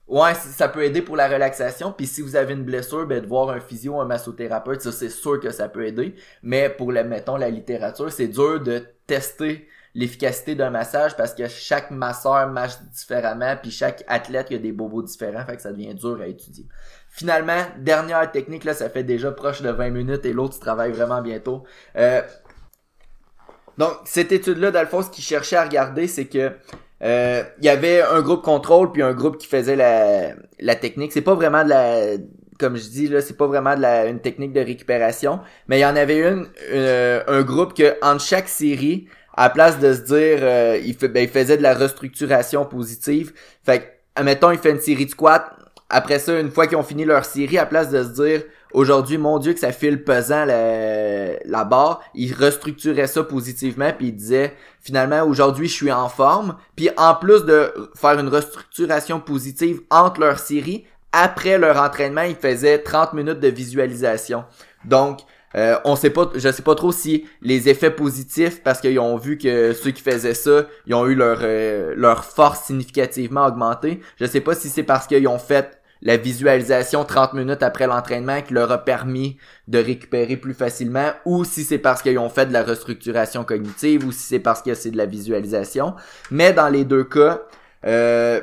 Ouais 0.08 0.34
ça 0.34 0.68
peut 0.68 0.84
aider 0.84 1.02
pour 1.02 1.16
la 1.16 1.28
relaxation. 1.28 1.92
Puis 1.92 2.06
si 2.06 2.20
vous 2.20 2.36
avez 2.36 2.52
une 2.52 2.64
blessure 2.64 3.06
ben 3.06 3.22
de 3.22 3.26
voir 3.26 3.50
un 3.50 3.60
physio 3.60 4.00
un 4.00 4.04
massothérapeute 4.04 4.82
ça 4.82 4.92
c'est 4.92 5.08
sûr 5.08 5.40
que 5.40 5.50
ça 5.50 5.68
peut 5.68 5.86
aider. 5.86 6.14
Mais 6.42 6.68
pour 6.68 6.92
le 6.92 7.04
mettons 7.04 7.36
la 7.36 7.50
littérature 7.50 8.12
c'est 8.12 8.28
dur 8.28 8.60
de 8.60 8.84
tester 9.06 9.68
l'efficacité 9.94 10.54
d'un 10.54 10.70
massage 10.70 11.16
parce 11.16 11.34
que 11.34 11.48
chaque 11.48 11.90
masseur 11.90 12.48
marche 12.48 12.80
différemment 12.92 13.56
puis 13.60 13.70
chaque 13.70 14.04
athlète 14.06 14.48
il 14.50 14.56
a 14.56 14.58
des 14.58 14.72
bobos 14.72 15.02
différents 15.02 15.44
fait 15.44 15.56
que 15.56 15.62
ça 15.62 15.72
devient 15.72 15.94
dur 15.94 16.18
à 16.20 16.26
étudier. 16.26 16.66
Finalement 17.08 17.62
dernière 17.78 18.30
technique 18.30 18.64
là 18.64 18.74
ça 18.74 18.90
fait 18.90 19.04
déjà 19.04 19.30
proche 19.32 19.62
de 19.62 19.70
20 19.70 19.90
minutes 19.90 20.24
et 20.26 20.32
l'autre 20.32 20.58
travaille 20.58 20.92
vraiment 20.92 21.22
bientôt. 21.22 21.64
Euh, 21.96 22.22
donc, 23.78 23.92
cette 24.04 24.32
étude-là, 24.32 24.70
ce 24.72 25.10
qu'ils 25.10 25.24
cherchaient 25.24 25.56
à 25.56 25.64
regarder, 25.64 26.06
c'est 26.06 26.26
que 26.26 26.52
euh, 27.02 27.42
il 27.58 27.64
y 27.64 27.68
avait 27.68 28.00
un 28.00 28.20
groupe 28.20 28.42
contrôle 28.42 28.92
puis 28.92 29.02
un 29.02 29.12
groupe 29.12 29.38
qui 29.38 29.46
faisait 29.46 29.76
la, 29.76 30.34
la 30.60 30.74
technique. 30.76 31.12
C'est 31.12 31.20
pas 31.20 31.34
vraiment 31.34 31.64
de 31.64 31.70
la 31.70 32.16
comme 32.58 32.76
je 32.76 32.88
dis 32.88 33.08
là, 33.08 33.20
c'est 33.20 33.36
pas 33.36 33.48
vraiment 33.48 33.74
de 33.74 33.80
la 33.80 34.06
une 34.06 34.20
technique 34.20 34.52
de 34.52 34.60
récupération, 34.60 35.40
mais 35.66 35.78
il 35.78 35.82
y 35.82 35.84
en 35.86 35.96
avait 35.96 36.20
une 36.20 36.46
euh, 36.72 37.20
un 37.26 37.42
groupe 37.42 37.74
que 37.74 37.96
entre 38.02 38.22
chaque 38.22 38.48
série, 38.48 39.08
à 39.34 39.50
place 39.50 39.80
de 39.80 39.92
se 39.92 40.00
dire 40.02 40.38
euh, 40.42 40.78
il, 40.84 40.96
ben, 40.96 41.24
il 41.24 41.28
faisait 41.28 41.56
de 41.56 41.62
la 41.62 41.74
restructuration 41.74 42.64
positive. 42.64 43.32
Fait 43.64 43.80
que 43.80 43.84
admettons 44.14 44.52
il 44.52 44.58
fait 44.58 44.70
une 44.70 44.80
série 44.80 45.06
de 45.06 45.10
squats, 45.10 45.56
après 45.90 46.20
ça 46.20 46.38
une 46.38 46.52
fois 46.52 46.68
qu'ils 46.68 46.76
ont 46.76 46.84
fini 46.84 47.04
leur 47.04 47.24
série, 47.24 47.58
à 47.58 47.66
place 47.66 47.90
de 47.90 48.04
se 48.04 48.10
dire 48.10 48.42
aujourd'hui, 48.74 49.18
mon 49.18 49.38
Dieu, 49.38 49.52
que 49.52 49.60
ça 49.60 49.72
file 49.72 50.04
pesant 50.04 50.44
la, 50.44 51.38
la 51.44 51.64
barre. 51.64 52.00
Il 52.14 52.34
restructurait 52.34 53.06
ça 53.06 53.22
positivement, 53.22 53.92
puis 53.96 54.08
il 54.08 54.16
disait, 54.16 54.54
finalement, 54.80 55.22
aujourd'hui, 55.22 55.68
je 55.68 55.74
suis 55.74 55.92
en 55.92 56.08
forme. 56.08 56.56
Puis 56.76 56.90
en 56.96 57.14
plus 57.14 57.44
de 57.44 57.72
faire 57.94 58.18
une 58.18 58.28
restructuration 58.28 59.20
positive 59.20 59.80
entre 59.90 60.20
leurs 60.20 60.38
séries, 60.38 60.84
après 61.12 61.58
leur 61.58 61.76
entraînement, 61.76 62.22
il 62.22 62.36
faisait 62.36 62.78
30 62.78 63.12
minutes 63.12 63.40
de 63.40 63.48
visualisation. 63.48 64.44
Donc, 64.84 65.20
euh, 65.54 65.76
on 65.84 65.96
sait 65.96 66.10
pas, 66.10 66.30
je 66.34 66.50
sais 66.50 66.62
pas 66.62 66.74
trop 66.74 66.92
si 66.92 67.26
les 67.42 67.68
effets 67.68 67.90
positifs, 67.90 68.62
parce 68.62 68.80
qu'ils 68.80 68.98
ont 68.98 69.16
vu 69.16 69.36
que 69.36 69.74
ceux 69.74 69.90
qui 69.90 70.02
faisaient 70.02 70.34
ça, 70.34 70.66
ils 70.86 70.94
ont 70.94 71.06
eu 71.06 71.14
leur 71.14 71.40
euh, 71.42 71.92
leur 71.96 72.24
force 72.24 72.64
significativement 72.64 73.46
augmentée. 73.46 74.00
Je 74.18 74.24
sais 74.24 74.40
pas 74.40 74.54
si 74.54 74.70
c'est 74.70 74.82
parce 74.82 75.06
qu'ils 75.06 75.28
ont 75.28 75.38
fait 75.38 75.81
la 76.02 76.16
visualisation 76.16 77.04
30 77.04 77.34
minutes 77.34 77.62
après 77.62 77.86
l'entraînement 77.86 78.42
qui 78.42 78.54
leur 78.54 78.70
a 78.72 78.78
permis 78.78 79.38
de 79.68 79.78
récupérer 79.78 80.36
plus 80.36 80.52
facilement 80.52 81.12
ou 81.24 81.44
si 81.44 81.62
c'est 81.62 81.78
parce 81.78 82.02
qu'ils 82.02 82.18
ont 82.18 82.28
fait 82.28 82.46
de 82.46 82.52
la 82.52 82.64
restructuration 82.64 83.44
cognitive 83.44 84.04
ou 84.04 84.12
si 84.12 84.20
c'est 84.20 84.40
parce 84.40 84.62
que 84.62 84.74
c'est 84.74 84.90
de 84.90 84.96
la 84.96 85.06
visualisation. 85.06 85.94
Mais 86.32 86.52
dans 86.52 86.68
les 86.68 86.84
deux 86.84 87.04
cas, 87.04 87.42
euh, 87.86 88.40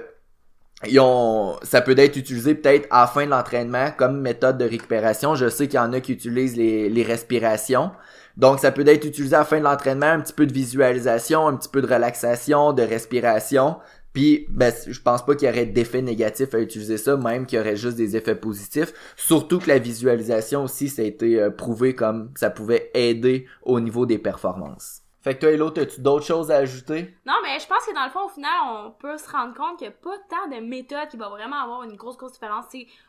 ça 1.63 1.82
peut 1.82 2.00
être 2.00 2.15
utilisé 2.15 2.56
peut-être 2.56 2.88
à 2.91 3.02
la 3.02 3.08
fin 3.08 3.26
de 3.26 3.32
l'entraînement 3.32 3.91
comme 3.98 4.22
méthode 4.22 4.58
de 4.58 4.65
récupération. 4.65 5.36
Je 5.36 5.50
sais 5.50 5.67
qu'il 5.67 5.76
y 5.76 5.84
en 5.84 5.91
a 5.91 6.00
qui 6.00 6.13
utilisent 6.13 6.56
les, 6.56 6.89
les 6.89 7.04
respirations. 7.04 7.91
Donc, 8.38 8.60
ça 8.60 8.72
peut 8.72 8.88
être 8.88 9.06
utilisé 9.06 9.36
à 9.36 9.39
la 9.39 9.45
fin 9.45 9.60
de 9.60 9.65
l'entraînement, 9.65 10.06
un 10.06 10.22
petit 10.22 10.32
peu 10.32 10.45
de 10.45 10.54
visualisation, 10.54 11.45
un 11.45 11.58
petit 11.58 11.67
peu 11.67 11.82
de 11.82 11.93
relaxation, 11.93 12.72
de 12.72 12.84
respiration. 12.84 13.76
Puis, 14.13 14.48
ben, 14.50 14.74
je 14.88 15.00
pense 15.00 15.26
pas 15.26 15.36
qu'il 15.36 15.48
y 15.48 15.52
aurait 15.52 15.65
d'effets 15.65 16.02
négatifs 16.02 16.54
à 16.54 16.60
utiliser 16.60 16.98
ça, 16.98 17.15
même 17.15 17.45
qu'il 17.45 17.58
y 17.58 17.62
aurait 17.62 17.76
juste 17.76 17.98
des 17.98 18.15
effets 18.15 18.36
positifs. 18.36 18.91
Surtout 19.15 19.60
que 19.60 19.67
la 19.67 19.80
visualisation 19.80 20.63
aussi, 20.63 20.89
ça 20.89 21.04
a 21.04 21.06
été 21.06 21.39
euh, 21.39 21.50
prouvé 21.52 21.93
comme 21.95 22.32
ça 22.36 22.50
pouvait 22.50 22.89
aider 22.93 23.48
au 23.62 23.80
niveau 23.80 24.06
des 24.06 24.17
performances. 24.17 25.02
Fait 25.22 25.36
que 25.36 25.41
toi, 25.41 25.52
Hello, 25.52 25.67
as-tu 25.67 26.00
d'autres 26.00 26.26
choses 26.26 26.50
à 26.50 26.58
ajouter? 26.58 27.13
Non, 27.26 27.34
mais 27.43 27.60
je 27.60 27.67
pense 27.67 27.86
que 27.86 27.93
dans 27.93 28.06
le 28.06 28.10
fond, 28.10 28.26
au 28.26 28.30
final, 28.30 28.52
on 28.65 28.91
peut 28.91 29.17
se 29.17 29.30
rendre 29.30 29.54
compte 29.54 29.78
qu'il 29.78 29.88
n'y 29.88 29.93
a 29.93 29.98
pas 29.98 30.17
tant 30.30 30.48
de 30.50 30.65
méthodes 30.65 31.10
qui 31.10 31.17
vont 31.17 31.30
vraiment 31.30 31.62
avoir 31.62 31.84
une 31.84 31.98
grosse, 31.98 32.15
grosse 32.15 32.32
différence 32.34 32.65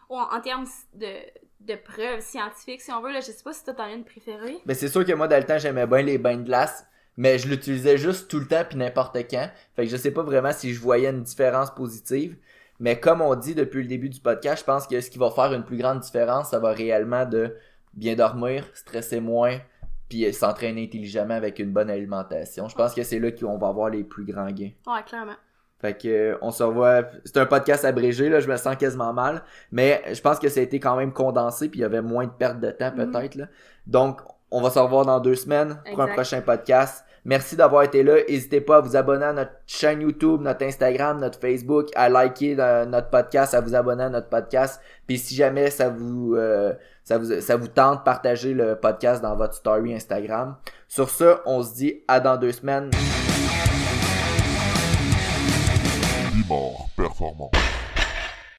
en, 0.08 0.22
en 0.22 0.40
termes 0.40 0.66
de, 0.94 1.06
de 1.60 1.74
preuves 1.76 2.20
scientifiques, 2.20 2.80
si 2.80 2.90
on 2.90 3.00
veut. 3.00 3.12
Là, 3.12 3.20
je 3.20 3.26
sais 3.26 3.44
pas 3.44 3.52
si 3.52 3.62
toi, 3.64 3.74
t'en 3.74 3.84
as 3.84 3.92
une 3.92 4.04
préférée. 4.04 4.58
Ben, 4.66 4.74
c'est 4.74 4.88
sûr 4.88 5.04
que 5.04 5.12
moi, 5.12 5.28
dans 5.28 5.38
le 5.38 5.44
temps, 5.46 5.58
j'aimais 5.58 5.86
bien 5.86 6.02
les 6.02 6.18
bains 6.18 6.36
de 6.36 6.42
glace 6.42 6.84
mais 7.20 7.36
je 7.36 7.48
l'utilisais 7.48 7.98
juste 7.98 8.30
tout 8.30 8.38
le 8.38 8.46
temps 8.46 8.62
puis 8.66 8.78
n'importe 8.78 9.14
quand. 9.30 9.50
Fait 9.76 9.84
que 9.84 9.90
je 9.90 9.96
sais 9.98 10.10
pas 10.10 10.22
vraiment 10.22 10.52
si 10.52 10.72
je 10.72 10.80
voyais 10.80 11.10
une 11.10 11.22
différence 11.22 11.70
positive. 11.70 12.34
Mais 12.78 12.98
comme 12.98 13.20
on 13.20 13.34
dit 13.34 13.54
depuis 13.54 13.82
le 13.82 13.88
début 13.88 14.08
du 14.08 14.20
podcast, 14.20 14.60
je 14.60 14.64
pense 14.64 14.86
que 14.86 14.98
ce 15.02 15.10
qui 15.10 15.18
va 15.18 15.30
faire 15.30 15.52
une 15.52 15.62
plus 15.62 15.76
grande 15.76 16.00
différence, 16.00 16.48
ça 16.48 16.58
va 16.58 16.72
réellement 16.72 17.26
de 17.26 17.54
bien 17.92 18.14
dormir, 18.14 18.64
stresser 18.72 19.20
moins, 19.20 19.58
puis 20.08 20.32
s'entraîner 20.32 20.84
intelligemment 20.84 21.34
avec 21.34 21.58
une 21.58 21.72
bonne 21.74 21.90
alimentation. 21.90 22.68
Je 22.68 22.74
pense 22.74 22.94
que 22.94 23.02
c'est 23.02 23.18
là 23.18 23.30
qu'on 23.32 23.58
va 23.58 23.68
avoir 23.68 23.90
les 23.90 24.02
plus 24.02 24.24
grands 24.24 24.50
gains. 24.50 24.70
Ouais, 24.86 25.02
clairement. 25.06 25.36
Fait 25.78 25.92
que 26.00 26.08
euh, 26.08 26.38
on 26.40 26.50
se 26.52 26.62
revoit. 26.62 27.02
C'est 27.26 27.36
un 27.36 27.44
podcast 27.44 27.84
abrégé, 27.84 28.30
là, 28.30 28.40
je 28.40 28.48
me 28.48 28.56
sens 28.56 28.76
quasiment 28.76 29.12
mal. 29.12 29.42
Mais 29.72 30.02
je 30.14 30.20
pense 30.22 30.38
que 30.38 30.48
ça 30.48 30.60
a 30.60 30.62
été 30.62 30.80
quand 30.80 30.96
même 30.96 31.12
condensé, 31.12 31.68
puis 31.68 31.80
il 31.80 31.82
y 31.82 31.84
avait 31.84 32.00
moins 32.00 32.24
de 32.24 32.30
perte 32.32 32.60
de 32.60 32.70
temps 32.70 32.92
Mhm. 32.96 33.12
peut-être. 33.12 33.34
là. 33.34 33.46
Donc, 33.86 34.22
on 34.50 34.62
va 34.62 34.70
se 34.70 34.78
revoir 34.78 35.04
dans 35.04 35.20
deux 35.20 35.36
semaines 35.36 35.82
pour 35.90 36.00
un 36.00 36.08
prochain 36.08 36.40
podcast. 36.40 37.04
Merci 37.24 37.56
d'avoir 37.56 37.82
été 37.82 38.02
là. 38.02 38.16
N'hésitez 38.28 38.60
pas 38.60 38.78
à 38.78 38.80
vous 38.80 38.96
abonner 38.96 39.26
à 39.26 39.32
notre 39.32 39.52
chaîne 39.66 40.00
YouTube, 40.00 40.40
notre 40.40 40.64
Instagram, 40.64 41.20
notre 41.20 41.38
Facebook, 41.38 41.88
à 41.94 42.08
liker 42.08 42.56
euh, 42.58 42.86
notre 42.86 43.10
podcast, 43.10 43.54
à 43.54 43.60
vous 43.60 43.74
abonner 43.74 44.04
à 44.04 44.08
notre 44.08 44.28
podcast. 44.28 44.80
Puis 45.06 45.18
si 45.18 45.34
jamais 45.34 45.70
ça 45.70 45.90
vous, 45.90 46.34
euh, 46.36 46.72
ça 47.04 47.18
vous, 47.18 47.40
ça 47.40 47.56
vous 47.56 47.68
tente, 47.68 48.04
partagez 48.04 48.54
le 48.54 48.76
podcast 48.76 49.22
dans 49.22 49.36
votre 49.36 49.54
story 49.54 49.94
Instagram. 49.94 50.56
Sur 50.88 51.10
ce, 51.10 51.36
on 51.44 51.62
se 51.62 51.74
dit 51.74 52.02
à 52.08 52.20
dans 52.20 52.36
deux 52.36 52.52
semaines. 52.52 52.90